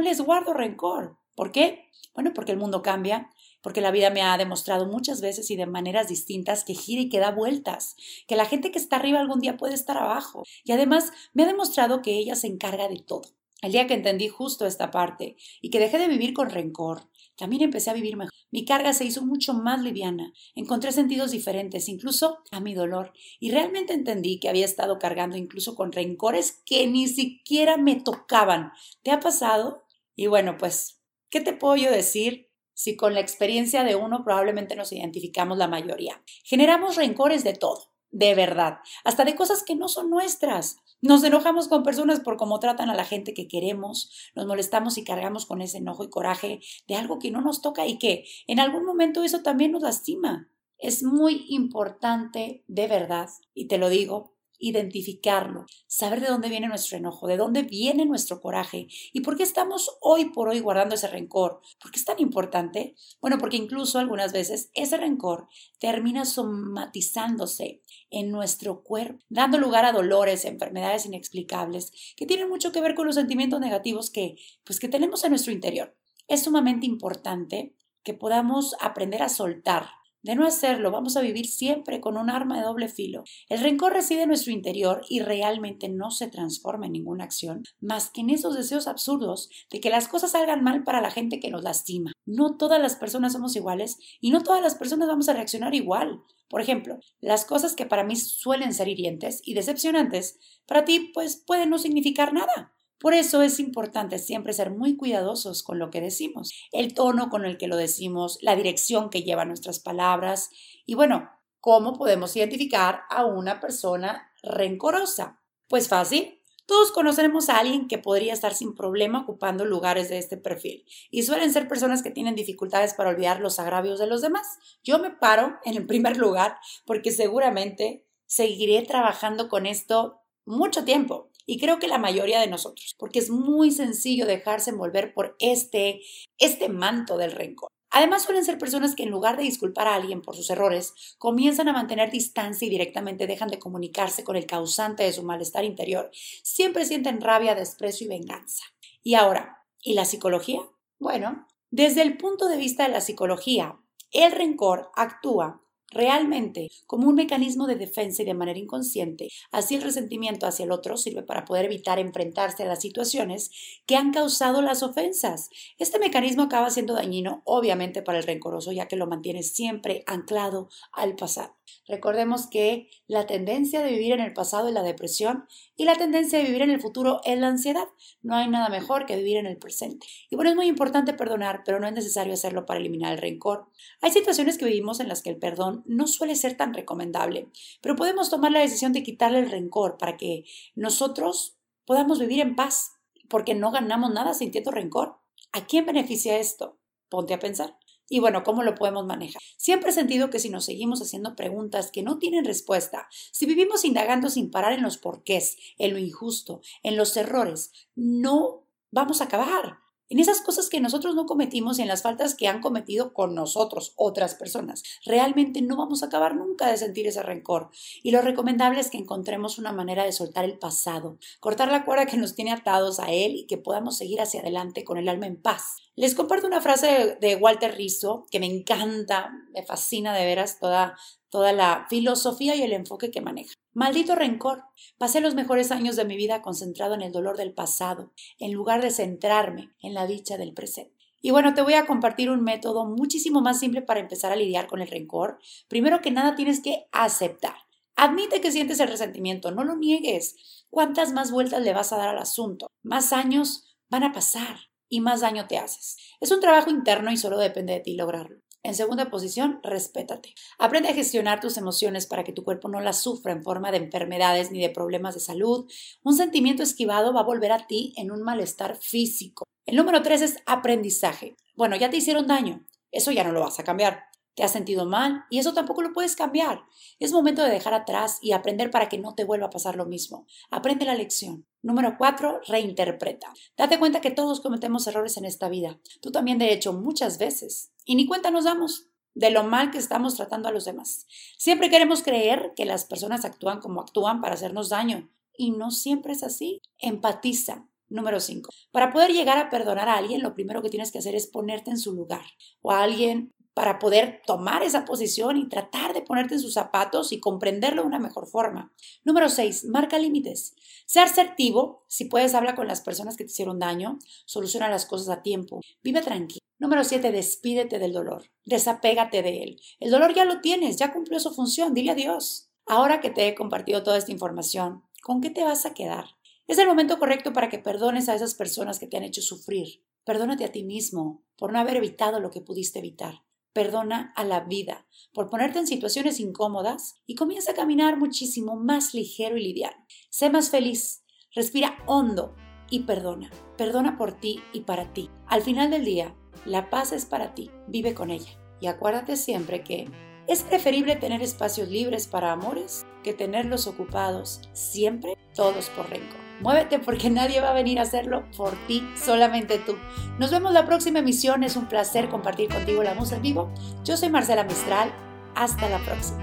les 0.00 0.20
guardo 0.20 0.52
rencor. 0.52 1.18
¿Por 1.34 1.52
qué? 1.52 1.90
Bueno, 2.14 2.32
porque 2.34 2.52
el 2.52 2.58
mundo 2.58 2.82
cambia, 2.82 3.30
porque 3.62 3.80
la 3.80 3.90
vida 3.90 4.10
me 4.10 4.22
ha 4.22 4.36
demostrado 4.36 4.86
muchas 4.86 5.20
veces 5.20 5.50
y 5.50 5.56
de 5.56 5.66
maneras 5.66 6.08
distintas 6.08 6.64
que 6.64 6.74
gira 6.74 7.02
y 7.02 7.08
que 7.08 7.18
da 7.18 7.30
vueltas, 7.30 7.96
que 8.28 8.36
la 8.36 8.46
gente 8.46 8.70
que 8.70 8.78
está 8.78 8.96
arriba 8.96 9.20
algún 9.20 9.40
día 9.40 9.56
puede 9.56 9.74
estar 9.74 9.96
abajo. 9.96 10.44
Y 10.64 10.72
además 10.72 11.12
me 11.32 11.42
ha 11.42 11.46
demostrado 11.46 12.02
que 12.02 12.18
ella 12.18 12.36
se 12.36 12.46
encarga 12.46 12.88
de 12.88 13.00
todo. 13.00 13.22
El 13.62 13.72
día 13.72 13.86
que 13.86 13.94
entendí 13.94 14.28
justo 14.28 14.66
esta 14.66 14.90
parte 14.90 15.36
y 15.62 15.70
que 15.70 15.78
dejé 15.78 15.98
de 15.98 16.08
vivir 16.08 16.34
con 16.34 16.50
rencor, 16.50 17.08
también 17.36 17.62
empecé 17.62 17.90
a 17.90 17.94
vivir 17.94 18.16
mejor. 18.16 18.32
Mi 18.50 18.64
carga 18.64 18.92
se 18.92 19.04
hizo 19.04 19.22
mucho 19.22 19.54
más 19.54 19.82
liviana. 19.82 20.32
Encontré 20.54 20.92
sentidos 20.92 21.32
diferentes, 21.32 21.88
incluso 21.88 22.38
a 22.50 22.60
mi 22.60 22.74
dolor. 22.74 23.12
Y 23.40 23.50
realmente 23.50 23.92
entendí 23.92 24.38
que 24.38 24.48
había 24.48 24.64
estado 24.64 24.98
cargando 24.98 25.36
incluso 25.36 25.74
con 25.74 25.92
rencores 25.92 26.62
que 26.64 26.86
ni 26.86 27.08
siquiera 27.08 27.76
me 27.76 27.96
tocaban. 27.96 28.72
¿Te 29.02 29.10
ha 29.10 29.20
pasado? 29.20 29.84
Y 30.14 30.28
bueno, 30.28 30.56
pues, 30.58 31.00
¿qué 31.30 31.40
te 31.40 31.52
puedo 31.52 31.76
yo 31.76 31.90
decir? 31.90 32.50
Si 32.72 32.96
con 32.96 33.14
la 33.14 33.20
experiencia 33.20 33.84
de 33.84 33.96
uno 33.96 34.24
probablemente 34.24 34.76
nos 34.76 34.92
identificamos 34.92 35.58
la 35.58 35.68
mayoría. 35.68 36.22
Generamos 36.44 36.96
rencores 36.96 37.44
de 37.44 37.54
todo 37.54 37.94
de 38.14 38.36
verdad, 38.36 38.78
hasta 39.02 39.24
de 39.24 39.34
cosas 39.34 39.64
que 39.64 39.74
no 39.74 39.88
son 39.88 40.08
nuestras. 40.08 40.76
Nos 41.04 41.22
enojamos 41.22 41.68
con 41.68 41.82
personas 41.82 42.20
por 42.20 42.38
cómo 42.38 42.60
tratan 42.60 42.88
a 42.88 42.94
la 42.94 43.04
gente 43.04 43.34
que 43.34 43.46
queremos, 43.46 44.10
nos 44.34 44.46
molestamos 44.46 44.96
y 44.96 45.04
cargamos 45.04 45.44
con 45.44 45.60
ese 45.60 45.76
enojo 45.76 46.02
y 46.02 46.08
coraje 46.08 46.60
de 46.88 46.94
algo 46.94 47.18
que 47.18 47.30
no 47.30 47.42
nos 47.42 47.60
toca 47.60 47.86
y 47.86 47.98
que 47.98 48.24
en 48.46 48.58
algún 48.58 48.86
momento 48.86 49.22
eso 49.22 49.42
también 49.42 49.72
nos 49.72 49.82
lastima. 49.82 50.48
Es 50.78 51.02
muy 51.02 51.44
importante, 51.50 52.64
de 52.68 52.88
verdad, 52.88 53.28
y 53.52 53.66
te 53.66 53.76
lo 53.76 53.90
digo, 53.90 54.33
identificarlo, 54.58 55.66
saber 55.86 56.20
de 56.20 56.28
dónde 56.28 56.48
viene 56.48 56.68
nuestro 56.68 56.96
enojo, 56.96 57.26
de 57.26 57.36
dónde 57.36 57.62
viene 57.62 58.06
nuestro 58.06 58.40
coraje 58.40 58.86
y 59.12 59.20
por 59.20 59.36
qué 59.36 59.42
estamos 59.42 59.96
hoy 60.00 60.26
por 60.26 60.48
hoy 60.48 60.60
guardando 60.60 60.94
ese 60.94 61.08
rencor. 61.08 61.60
¿Por 61.80 61.90
qué 61.90 61.98
es 61.98 62.04
tan 62.04 62.20
importante? 62.20 62.94
Bueno, 63.20 63.38
porque 63.38 63.56
incluso 63.56 63.98
algunas 63.98 64.32
veces 64.32 64.70
ese 64.74 64.96
rencor 64.96 65.48
termina 65.78 66.24
somatizándose 66.24 67.82
en 68.10 68.30
nuestro 68.30 68.82
cuerpo, 68.82 69.22
dando 69.28 69.58
lugar 69.58 69.84
a 69.84 69.92
dolores, 69.92 70.44
enfermedades 70.44 71.06
inexplicables 71.06 71.92
que 72.16 72.26
tienen 72.26 72.48
mucho 72.48 72.72
que 72.72 72.80
ver 72.80 72.94
con 72.94 73.06
los 73.06 73.16
sentimientos 73.16 73.60
negativos 73.60 74.10
que 74.10 74.36
pues 74.64 74.78
que 74.78 74.88
tenemos 74.88 75.24
en 75.24 75.30
nuestro 75.30 75.52
interior. 75.52 75.96
Es 76.28 76.44
sumamente 76.44 76.86
importante 76.86 77.74
que 78.02 78.14
podamos 78.14 78.76
aprender 78.80 79.22
a 79.22 79.28
soltar 79.28 79.88
de 80.24 80.34
no 80.34 80.46
hacerlo, 80.46 80.90
vamos 80.90 81.16
a 81.16 81.20
vivir 81.20 81.46
siempre 81.46 82.00
con 82.00 82.16
un 82.16 82.30
arma 82.30 82.56
de 82.56 82.64
doble 82.64 82.88
filo. 82.88 83.24
El 83.50 83.60
rencor 83.60 83.92
reside 83.92 84.22
en 84.22 84.28
nuestro 84.28 84.52
interior 84.52 85.02
y 85.08 85.20
realmente 85.20 85.90
no 85.90 86.10
se 86.10 86.28
transforma 86.28 86.86
en 86.86 86.92
ninguna 86.92 87.24
acción, 87.24 87.62
más 87.80 88.10
que 88.10 88.22
en 88.22 88.30
esos 88.30 88.56
deseos 88.56 88.88
absurdos 88.88 89.50
de 89.70 89.80
que 89.80 89.90
las 89.90 90.08
cosas 90.08 90.32
salgan 90.32 90.64
mal 90.64 90.82
para 90.82 91.02
la 91.02 91.10
gente 91.10 91.40
que 91.40 91.50
nos 91.50 91.62
lastima. 91.62 92.12
No 92.24 92.56
todas 92.56 92.80
las 92.80 92.96
personas 92.96 93.34
somos 93.34 93.54
iguales 93.54 93.98
y 94.20 94.30
no 94.30 94.42
todas 94.42 94.62
las 94.62 94.76
personas 94.76 95.08
vamos 95.08 95.28
a 95.28 95.34
reaccionar 95.34 95.74
igual. 95.74 96.22
Por 96.48 96.62
ejemplo, 96.62 96.98
las 97.20 97.44
cosas 97.44 97.74
que 97.74 97.84
para 97.84 98.04
mí 98.04 98.16
suelen 98.16 98.72
ser 98.72 98.88
hirientes 98.88 99.42
y 99.44 99.52
decepcionantes, 99.52 100.38
para 100.66 100.86
ti 100.86 101.10
pues 101.12 101.36
pueden 101.36 101.68
no 101.68 101.78
significar 101.78 102.32
nada. 102.32 102.73
Por 103.04 103.12
eso 103.12 103.42
es 103.42 103.60
importante 103.60 104.18
siempre 104.18 104.54
ser 104.54 104.70
muy 104.70 104.96
cuidadosos 104.96 105.62
con 105.62 105.78
lo 105.78 105.90
que 105.90 106.00
decimos, 106.00 106.54
el 106.72 106.94
tono 106.94 107.28
con 107.28 107.44
el 107.44 107.58
que 107.58 107.66
lo 107.66 107.76
decimos, 107.76 108.38
la 108.40 108.56
dirección 108.56 109.10
que 109.10 109.22
llevan 109.22 109.48
nuestras 109.48 109.78
palabras 109.78 110.48
y 110.86 110.94
bueno, 110.94 111.30
¿cómo 111.60 111.92
podemos 111.98 112.34
identificar 112.34 113.02
a 113.10 113.26
una 113.26 113.60
persona 113.60 114.32
rencorosa? 114.42 115.38
Pues 115.68 115.86
fácil. 115.88 116.40
Todos 116.64 116.92
conoceremos 116.92 117.50
a 117.50 117.58
alguien 117.58 117.88
que 117.88 117.98
podría 117.98 118.32
estar 118.32 118.54
sin 118.54 118.74
problema 118.74 119.20
ocupando 119.20 119.66
lugares 119.66 120.08
de 120.08 120.16
este 120.16 120.38
perfil 120.38 120.86
y 121.10 121.24
suelen 121.24 121.52
ser 121.52 121.68
personas 121.68 122.02
que 122.02 122.10
tienen 122.10 122.34
dificultades 122.34 122.94
para 122.94 123.10
olvidar 123.10 123.38
los 123.40 123.58
agravios 123.58 123.98
de 123.98 124.06
los 124.06 124.22
demás. 124.22 124.46
Yo 124.82 124.98
me 124.98 125.10
paro 125.10 125.58
en 125.66 125.76
el 125.76 125.84
primer 125.84 126.16
lugar 126.16 126.56
porque 126.86 127.12
seguramente 127.12 128.06
seguiré 128.24 128.80
trabajando 128.80 129.50
con 129.50 129.66
esto 129.66 130.22
mucho 130.46 130.86
tiempo 130.86 131.33
y 131.46 131.58
creo 131.58 131.78
que 131.78 131.88
la 131.88 131.98
mayoría 131.98 132.40
de 132.40 132.46
nosotros, 132.46 132.94
porque 132.98 133.18
es 133.18 133.30
muy 133.30 133.70
sencillo 133.70 134.26
dejarse 134.26 134.70
envolver 134.70 135.12
por 135.14 135.36
este, 135.38 136.00
este 136.38 136.68
manto 136.68 137.16
del 137.16 137.32
rencor. 137.32 137.68
Además 137.90 138.24
suelen 138.24 138.44
ser 138.44 138.58
personas 138.58 138.96
que 138.96 139.04
en 139.04 139.10
lugar 139.10 139.36
de 139.36 139.44
disculpar 139.44 139.86
a 139.86 139.94
alguien 139.94 140.20
por 140.20 140.34
sus 140.34 140.50
errores, 140.50 140.94
comienzan 141.16 141.68
a 141.68 141.72
mantener 141.72 142.10
distancia 142.10 142.66
y 142.66 142.70
directamente 142.70 143.28
dejan 143.28 143.50
de 143.50 143.60
comunicarse 143.60 144.24
con 144.24 144.34
el 144.34 144.46
causante 144.46 145.04
de 145.04 145.12
su 145.12 145.22
malestar 145.22 145.64
interior. 145.64 146.10
Siempre 146.42 146.86
sienten 146.86 147.20
rabia, 147.20 147.54
desprecio 147.54 148.06
y 148.06 148.08
venganza. 148.08 148.64
Y 149.04 149.14
ahora, 149.14 149.64
¿y 149.80 149.94
la 149.94 150.06
psicología? 150.06 150.60
Bueno, 150.98 151.46
desde 151.70 152.02
el 152.02 152.16
punto 152.16 152.48
de 152.48 152.56
vista 152.56 152.82
de 152.82 152.92
la 152.92 153.00
psicología, 153.00 153.78
el 154.10 154.32
rencor 154.32 154.90
actúa 154.96 155.63
realmente 155.94 156.68
como 156.86 157.08
un 157.08 157.14
mecanismo 157.14 157.66
de 157.66 157.76
defensa 157.76 158.22
y 158.22 158.26
de 158.26 158.34
manera 158.34 158.58
inconsciente, 158.58 159.28
así 159.50 159.76
el 159.76 159.82
resentimiento 159.82 160.46
hacia 160.46 160.64
el 160.64 160.72
otro 160.72 160.96
sirve 160.96 161.22
para 161.22 161.44
poder 161.44 161.66
evitar 161.66 161.98
enfrentarse 161.98 162.64
a 162.64 162.66
las 162.66 162.80
situaciones 162.80 163.50
que 163.86 163.96
han 163.96 164.12
causado 164.12 164.60
las 164.62 164.82
ofensas. 164.82 165.48
Este 165.78 165.98
mecanismo 165.98 166.42
acaba 166.42 166.70
siendo 166.70 166.94
dañino, 166.94 167.42
obviamente, 167.44 168.02
para 168.02 168.18
el 168.18 168.24
rencoroso, 168.24 168.72
ya 168.72 168.88
que 168.88 168.96
lo 168.96 169.06
mantiene 169.06 169.42
siempre 169.42 170.04
anclado 170.06 170.68
al 170.92 171.16
pasado. 171.16 171.56
Recordemos 171.86 172.46
que 172.46 172.88
la 173.06 173.26
tendencia 173.26 173.82
de 173.82 173.90
vivir 173.90 174.12
en 174.12 174.20
el 174.20 174.32
pasado 174.32 174.68
es 174.68 174.74
la 174.74 174.82
depresión 174.82 175.44
y 175.76 175.84
la 175.84 175.96
tendencia 175.96 176.38
de 176.38 176.44
vivir 176.44 176.62
en 176.62 176.70
el 176.70 176.80
futuro 176.80 177.20
es 177.24 177.38
la 177.38 177.48
ansiedad. 177.48 177.88
No 178.22 178.36
hay 178.36 178.48
nada 178.48 178.68
mejor 178.68 179.06
que 179.06 179.16
vivir 179.16 179.36
en 179.36 179.46
el 179.46 179.58
presente. 179.58 180.06
Y 180.30 180.36
bueno, 180.36 180.50
es 180.50 180.56
muy 180.56 180.66
importante 180.66 181.12
perdonar, 181.12 181.62
pero 181.64 181.80
no 181.80 181.86
es 181.86 181.92
necesario 181.92 182.32
hacerlo 182.32 182.64
para 182.64 182.80
eliminar 182.80 183.12
el 183.12 183.18
rencor. 183.18 183.68
Hay 184.00 184.10
situaciones 184.10 184.56
que 184.56 184.64
vivimos 184.64 185.00
en 185.00 185.08
las 185.08 185.22
que 185.22 185.30
el 185.30 185.36
perdón 185.36 185.82
no 185.86 186.06
suele 186.06 186.34
ser 186.34 186.56
tan 186.56 186.74
recomendable, 186.74 187.48
pero 187.80 187.96
podemos 187.96 188.30
tomar 188.30 188.52
la 188.52 188.60
decisión 188.60 188.92
de 188.92 189.02
quitarle 189.02 189.40
el 189.40 189.50
rencor 189.50 189.98
para 189.98 190.16
que 190.16 190.44
nosotros 190.74 191.56
podamos 191.84 192.18
vivir 192.18 192.40
en 192.40 192.56
paz, 192.56 192.92
porque 193.28 193.54
no 193.54 193.70
ganamos 193.70 194.12
nada 194.12 194.34
sintiendo 194.34 194.70
rencor. 194.70 195.18
¿A 195.52 195.66
quién 195.66 195.86
beneficia 195.86 196.38
esto? 196.38 196.78
Ponte 197.08 197.34
a 197.34 197.38
pensar. 197.38 197.78
Y 198.08 198.20
bueno, 198.20 198.42
¿cómo 198.42 198.62
lo 198.62 198.74
podemos 198.74 199.06
manejar? 199.06 199.40
Siempre 199.56 199.90
he 199.90 199.92
sentido 199.92 200.28
que 200.28 200.38
si 200.38 200.50
nos 200.50 200.66
seguimos 200.66 201.00
haciendo 201.00 201.36
preguntas 201.36 201.90
que 201.90 202.02
no 202.02 202.18
tienen 202.18 202.44
respuesta, 202.44 203.08
si 203.32 203.46
vivimos 203.46 203.84
indagando 203.84 204.28
sin 204.28 204.50
parar 204.50 204.72
en 204.72 204.82
los 204.82 204.98
porqués, 204.98 205.56
en 205.78 205.92
lo 205.92 205.98
injusto, 205.98 206.60
en 206.82 206.96
los 206.96 207.16
errores, 207.16 207.72
no 207.94 208.66
vamos 208.90 209.20
a 209.20 209.24
acabar 209.24 209.83
en 210.08 210.18
esas 210.18 210.40
cosas 210.40 210.68
que 210.68 210.80
nosotros 210.80 211.14
no 211.14 211.26
cometimos 211.26 211.78
y 211.78 211.82
en 211.82 211.88
las 211.88 212.02
faltas 212.02 212.34
que 212.34 212.48
han 212.48 212.60
cometido 212.60 213.12
con 213.12 213.34
nosotros 213.34 213.92
otras 213.96 214.34
personas. 214.34 214.82
Realmente 215.04 215.62
no 215.62 215.76
vamos 215.76 216.02
a 216.02 216.06
acabar 216.06 216.36
nunca 216.36 216.68
de 216.68 216.76
sentir 216.76 217.06
ese 217.06 217.22
rencor. 217.22 217.70
Y 218.02 218.10
lo 218.10 218.20
recomendable 218.20 218.80
es 218.80 218.90
que 218.90 218.98
encontremos 218.98 219.58
una 219.58 219.72
manera 219.72 220.04
de 220.04 220.12
soltar 220.12 220.44
el 220.44 220.58
pasado, 220.58 221.18
cortar 221.40 221.70
la 221.70 221.84
cuerda 221.84 222.06
que 222.06 222.16
nos 222.16 222.34
tiene 222.34 222.52
atados 222.52 223.00
a 223.00 223.12
él 223.12 223.34
y 223.36 223.46
que 223.46 223.58
podamos 223.58 223.96
seguir 223.96 224.20
hacia 224.20 224.40
adelante 224.40 224.84
con 224.84 224.98
el 224.98 225.08
alma 225.08 225.26
en 225.26 225.40
paz. 225.40 225.76
Les 225.96 226.14
comparto 226.14 226.46
una 226.46 226.60
frase 226.60 227.16
de 227.20 227.36
Walter 227.36 227.74
Rizzo 227.74 228.26
que 228.30 228.40
me 228.40 228.46
encanta, 228.46 229.32
me 229.52 229.62
fascina 229.62 230.14
de 230.14 230.24
veras 230.24 230.58
toda, 230.58 230.96
toda 231.30 231.52
la 231.52 231.86
filosofía 231.88 232.56
y 232.56 232.62
el 232.62 232.72
enfoque 232.72 233.10
que 233.10 233.20
maneja. 233.20 233.54
Maldito 233.74 234.14
rencor. 234.14 234.62
Pasé 234.98 235.20
los 235.20 235.34
mejores 235.34 235.72
años 235.72 235.96
de 235.96 236.04
mi 236.04 236.16
vida 236.16 236.42
concentrado 236.42 236.94
en 236.94 237.02
el 237.02 237.10
dolor 237.10 237.36
del 237.36 237.52
pasado, 237.52 238.12
en 238.38 238.52
lugar 238.52 238.80
de 238.80 238.92
centrarme 238.92 239.72
en 239.82 239.94
la 239.94 240.06
dicha 240.06 240.38
del 240.38 240.54
presente. 240.54 240.94
Y 241.20 241.32
bueno, 241.32 241.54
te 241.54 241.62
voy 241.62 241.74
a 241.74 241.84
compartir 241.84 242.30
un 242.30 242.44
método 242.44 242.84
muchísimo 242.84 243.40
más 243.40 243.58
simple 243.58 243.82
para 243.82 243.98
empezar 243.98 244.30
a 244.30 244.36
lidiar 244.36 244.68
con 244.68 244.80
el 244.80 244.86
rencor. 244.86 245.40
Primero 245.66 246.00
que 246.00 246.12
nada 246.12 246.36
tienes 246.36 246.60
que 246.60 246.86
aceptar. 246.92 247.56
Admite 247.96 248.40
que 248.40 248.52
sientes 248.52 248.78
el 248.78 248.88
resentimiento, 248.88 249.50
no 249.50 249.64
lo 249.64 249.74
niegues. 249.74 250.66
¿Cuántas 250.70 251.12
más 251.12 251.32
vueltas 251.32 251.60
le 251.62 251.74
vas 251.74 251.92
a 251.92 251.96
dar 251.96 252.10
al 252.10 252.18
asunto? 252.18 252.68
Más 252.84 253.12
años 253.12 253.76
van 253.90 254.04
a 254.04 254.12
pasar 254.12 254.56
y 254.88 255.00
más 255.00 255.22
daño 255.22 255.48
te 255.48 255.58
haces. 255.58 255.96
Es 256.20 256.30
un 256.30 256.38
trabajo 256.38 256.70
interno 256.70 257.10
y 257.10 257.16
solo 257.16 257.38
depende 257.38 257.72
de 257.72 257.80
ti 257.80 257.96
lograrlo. 257.96 258.43
En 258.64 258.74
segunda 258.74 259.10
posición, 259.10 259.60
respétate. 259.62 260.34
Aprende 260.58 260.88
a 260.88 260.94
gestionar 260.94 261.38
tus 261.38 261.58
emociones 261.58 262.06
para 262.06 262.24
que 262.24 262.32
tu 262.32 262.44
cuerpo 262.44 262.68
no 262.68 262.80
las 262.80 263.02
sufra 263.02 263.30
en 263.30 263.42
forma 263.42 263.70
de 263.70 263.76
enfermedades 263.76 264.50
ni 264.50 264.58
de 264.58 264.70
problemas 264.70 265.12
de 265.12 265.20
salud. 265.20 265.70
Un 266.02 266.16
sentimiento 266.16 266.62
esquivado 266.62 267.12
va 267.12 267.20
a 267.20 267.24
volver 267.24 267.52
a 267.52 267.66
ti 267.66 267.92
en 267.98 268.10
un 268.10 268.22
malestar 268.22 268.76
físico. 268.76 269.44
El 269.66 269.76
número 269.76 270.00
tres 270.00 270.22
es 270.22 270.38
aprendizaje. 270.46 271.36
Bueno, 271.54 271.76
ya 271.76 271.90
te 271.90 271.98
hicieron 271.98 272.26
daño. 272.26 272.64
Eso 272.90 273.12
ya 273.12 273.22
no 273.22 273.32
lo 273.32 273.40
vas 273.40 273.58
a 273.58 273.64
cambiar. 273.64 274.04
Te 274.34 274.42
has 274.42 274.52
sentido 274.52 274.86
mal 274.86 275.24
y 275.28 275.40
eso 275.40 275.52
tampoco 275.52 275.82
lo 275.82 275.92
puedes 275.92 276.16
cambiar. 276.16 276.62
Es 276.98 277.12
momento 277.12 277.44
de 277.44 277.50
dejar 277.50 277.74
atrás 277.74 278.18
y 278.22 278.32
aprender 278.32 278.70
para 278.70 278.88
que 278.88 278.96
no 278.96 279.14
te 279.14 279.24
vuelva 279.24 279.48
a 279.48 279.50
pasar 279.50 279.76
lo 279.76 279.84
mismo. 279.84 280.26
Aprende 280.50 280.86
la 280.86 280.94
lección. 280.94 281.46
Número 281.64 281.96
cuatro, 281.96 282.42
reinterpreta. 282.46 283.32
Date 283.56 283.78
cuenta 283.78 284.02
que 284.02 284.10
todos 284.10 284.42
cometemos 284.42 284.86
errores 284.86 285.16
en 285.16 285.24
esta 285.24 285.48
vida. 285.48 285.80
Tú 286.02 286.12
también, 286.12 286.36
de 286.36 286.52
hecho, 286.52 286.74
muchas 286.74 287.16
veces. 287.16 287.72
Y 287.86 287.94
ni 287.94 288.06
cuenta 288.06 288.30
nos 288.30 288.44
damos 288.44 288.90
de 289.14 289.30
lo 289.30 289.44
mal 289.44 289.70
que 289.70 289.78
estamos 289.78 290.14
tratando 290.14 290.50
a 290.50 290.52
los 290.52 290.66
demás. 290.66 291.06
Siempre 291.38 291.70
queremos 291.70 292.02
creer 292.02 292.52
que 292.54 292.66
las 292.66 292.84
personas 292.84 293.24
actúan 293.24 293.60
como 293.60 293.80
actúan 293.80 294.20
para 294.20 294.34
hacernos 294.34 294.68
daño. 294.68 295.10
Y 295.38 295.52
no 295.52 295.70
siempre 295.70 296.12
es 296.12 296.22
así. 296.22 296.60
Empatiza. 296.78 297.66
Número 297.88 298.20
5. 298.20 298.50
Para 298.70 298.92
poder 298.92 299.12
llegar 299.12 299.38
a 299.38 299.48
perdonar 299.48 299.88
a 299.88 299.96
alguien, 299.96 300.22
lo 300.22 300.34
primero 300.34 300.60
que 300.60 300.68
tienes 300.68 300.92
que 300.92 300.98
hacer 300.98 301.14
es 301.14 301.26
ponerte 301.26 301.70
en 301.70 301.78
su 301.78 301.94
lugar. 301.94 302.26
O 302.60 302.72
a 302.72 302.82
alguien 302.82 303.32
para 303.54 303.78
poder 303.78 304.20
tomar 304.26 304.62
esa 304.62 304.84
posición 304.84 305.36
y 305.36 305.48
tratar 305.48 305.94
de 305.94 306.02
ponerte 306.02 306.34
en 306.34 306.40
sus 306.40 306.54
zapatos 306.54 307.12
y 307.12 307.20
comprenderlo 307.20 307.82
de 307.82 307.88
una 307.88 308.00
mejor 308.00 308.26
forma. 308.26 308.72
Número 309.04 309.28
6. 309.28 309.66
Marca 309.66 309.98
límites. 309.98 310.54
Sé 310.86 311.00
asertivo. 311.00 311.84
Si 311.88 312.06
puedes, 312.06 312.34
habla 312.34 312.56
con 312.56 312.66
las 312.66 312.80
personas 312.80 313.16
que 313.16 313.24
te 313.24 313.30
hicieron 313.30 313.60
daño. 313.60 313.98
Soluciona 314.26 314.68
las 314.68 314.86
cosas 314.86 315.08
a 315.08 315.22
tiempo. 315.22 315.60
Vive 315.82 316.02
tranquilo. 316.02 316.40
Número 316.58 316.82
7. 316.82 317.12
Despídete 317.12 317.78
del 317.78 317.92
dolor. 317.92 318.24
Desapégate 318.44 319.22
de 319.22 319.42
él. 319.42 319.60
El 319.78 319.92
dolor 319.92 320.14
ya 320.14 320.24
lo 320.24 320.40
tienes, 320.40 320.76
ya 320.76 320.92
cumplió 320.92 321.20
su 321.20 321.32
función. 321.32 321.74
Dile 321.74 321.92
adiós. 321.92 322.50
Ahora 322.66 323.00
que 323.00 323.10
te 323.10 323.28
he 323.28 323.34
compartido 323.34 323.82
toda 323.82 323.98
esta 323.98 324.12
información, 324.12 324.82
¿con 325.02 325.20
qué 325.20 325.30
te 325.30 325.44
vas 325.44 325.64
a 325.64 325.74
quedar? 325.74 326.06
Es 326.46 326.58
el 326.58 326.66
momento 326.66 326.98
correcto 326.98 327.32
para 327.32 327.48
que 327.48 327.58
perdones 327.58 328.08
a 328.08 328.14
esas 328.14 328.34
personas 328.34 328.78
que 328.78 328.86
te 328.86 328.96
han 328.96 329.04
hecho 329.04 329.22
sufrir. 329.22 329.82
Perdónate 330.04 330.44
a 330.44 330.52
ti 330.52 330.64
mismo 330.64 331.22
por 331.36 331.52
no 331.52 331.58
haber 331.58 331.76
evitado 331.76 332.20
lo 332.20 332.30
que 332.30 332.40
pudiste 332.40 332.78
evitar. 332.80 333.22
Perdona 333.54 334.12
a 334.16 334.24
la 334.24 334.40
vida 334.40 334.86
por 335.14 335.30
ponerte 335.30 335.60
en 335.60 335.66
situaciones 335.68 336.18
incómodas 336.18 336.96
y 337.06 337.14
comienza 337.14 337.52
a 337.52 337.54
caminar 337.54 337.96
muchísimo 337.96 338.56
más 338.56 338.94
ligero 338.94 339.36
y 339.36 339.44
liviano. 339.44 339.76
Sé 340.10 340.28
más 340.28 340.50
feliz, 340.50 341.04
respira 341.34 341.78
hondo 341.86 342.34
y 342.68 342.80
perdona. 342.80 343.30
Perdona 343.56 343.96
por 343.96 344.18
ti 344.18 344.42
y 344.52 344.62
para 344.62 344.92
ti. 344.92 345.08
Al 345.28 345.42
final 345.42 345.70
del 345.70 345.84
día, 345.84 346.16
la 346.44 346.68
paz 346.68 346.92
es 346.92 347.06
para 347.06 347.32
ti. 347.34 347.50
Vive 347.68 347.94
con 347.94 348.10
ella. 348.10 348.38
Y 348.60 348.66
acuérdate 348.66 349.16
siempre 349.16 349.62
que 349.62 349.88
es 350.26 350.42
preferible 350.42 350.96
tener 350.96 351.22
espacios 351.22 351.68
libres 351.68 352.08
para 352.08 352.32
amores 352.32 352.84
que 353.04 353.14
tenerlos 353.14 353.68
ocupados 353.68 354.40
siempre 354.52 355.16
todos 355.34 355.68
por 355.70 355.88
rencor. 355.88 356.23
Muévete 356.40 356.78
porque 356.78 357.10
nadie 357.10 357.40
va 357.40 357.50
a 357.50 357.54
venir 357.54 357.78
a 357.78 357.82
hacerlo 357.82 358.24
por 358.36 358.52
ti, 358.66 358.86
solamente 358.96 359.58
tú. 359.58 359.76
Nos 360.18 360.30
vemos 360.30 360.52
la 360.52 360.66
próxima 360.66 360.98
emisión, 360.98 361.44
es 361.44 361.56
un 361.56 361.66
placer 361.66 362.08
compartir 362.08 362.48
contigo 362.48 362.82
la 362.82 362.94
música 362.94 363.16
en 363.16 363.22
vivo. 363.22 363.50
Yo 363.84 363.96
soy 363.96 364.10
Marcela 364.10 364.44
Mistral, 364.44 364.90
hasta 365.34 365.68
la 365.68 365.78
próxima. 365.78 366.22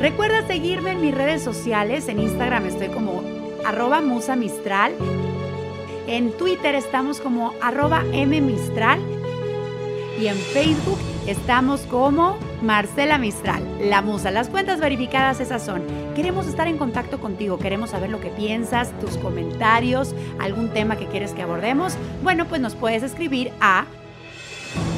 Recuerda 0.00 0.46
seguirme 0.46 0.92
en 0.92 1.00
mis 1.00 1.14
redes 1.14 1.42
sociales, 1.42 2.08
en 2.08 2.18
Instagram 2.18 2.66
estoy 2.66 2.88
como 2.88 3.22
arroba 3.64 4.00
musa 4.00 4.34
mistral, 4.34 4.92
en 6.08 6.32
Twitter 6.36 6.74
estamos 6.74 7.20
como 7.20 7.52
arroba 7.62 8.02
mmistral 8.02 9.00
y 10.20 10.26
en 10.26 10.36
Facebook 10.36 10.98
estamos 11.26 11.82
como 11.82 12.36
Marcela 12.62 13.18
Mistral, 13.18 13.62
la 13.88 14.02
musa. 14.02 14.30
Las 14.30 14.48
cuentas 14.48 14.80
verificadas 14.80 15.40
esas 15.40 15.64
son. 15.64 15.82
Queremos 16.14 16.46
estar 16.46 16.68
en 16.68 16.78
contacto 16.78 17.20
contigo, 17.20 17.58
queremos 17.58 17.90
saber 17.90 18.10
lo 18.10 18.20
que 18.20 18.28
piensas, 18.28 18.92
tus 19.00 19.16
comentarios, 19.16 20.14
algún 20.38 20.68
tema 20.68 20.96
que 20.96 21.06
quieres 21.06 21.32
que 21.32 21.42
abordemos. 21.42 21.94
Bueno, 22.22 22.46
pues 22.46 22.60
nos 22.60 22.74
puedes 22.74 23.02
escribir 23.02 23.50
a 23.60 23.86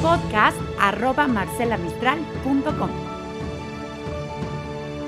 podcast.marcelamistral.com. 0.01 2.89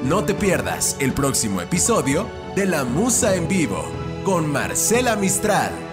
No 0.04 0.24
te 0.24 0.34
pierdas 0.34 0.96
el 1.00 1.12
próximo 1.12 1.60
episodio 1.62 2.26
de 2.56 2.66
La 2.66 2.86
Musa 2.86 3.36
en 3.36 3.48
Vivo 3.48 3.84
con 4.24 4.52
Marcela 4.52 5.16
Mistral. 5.16 5.87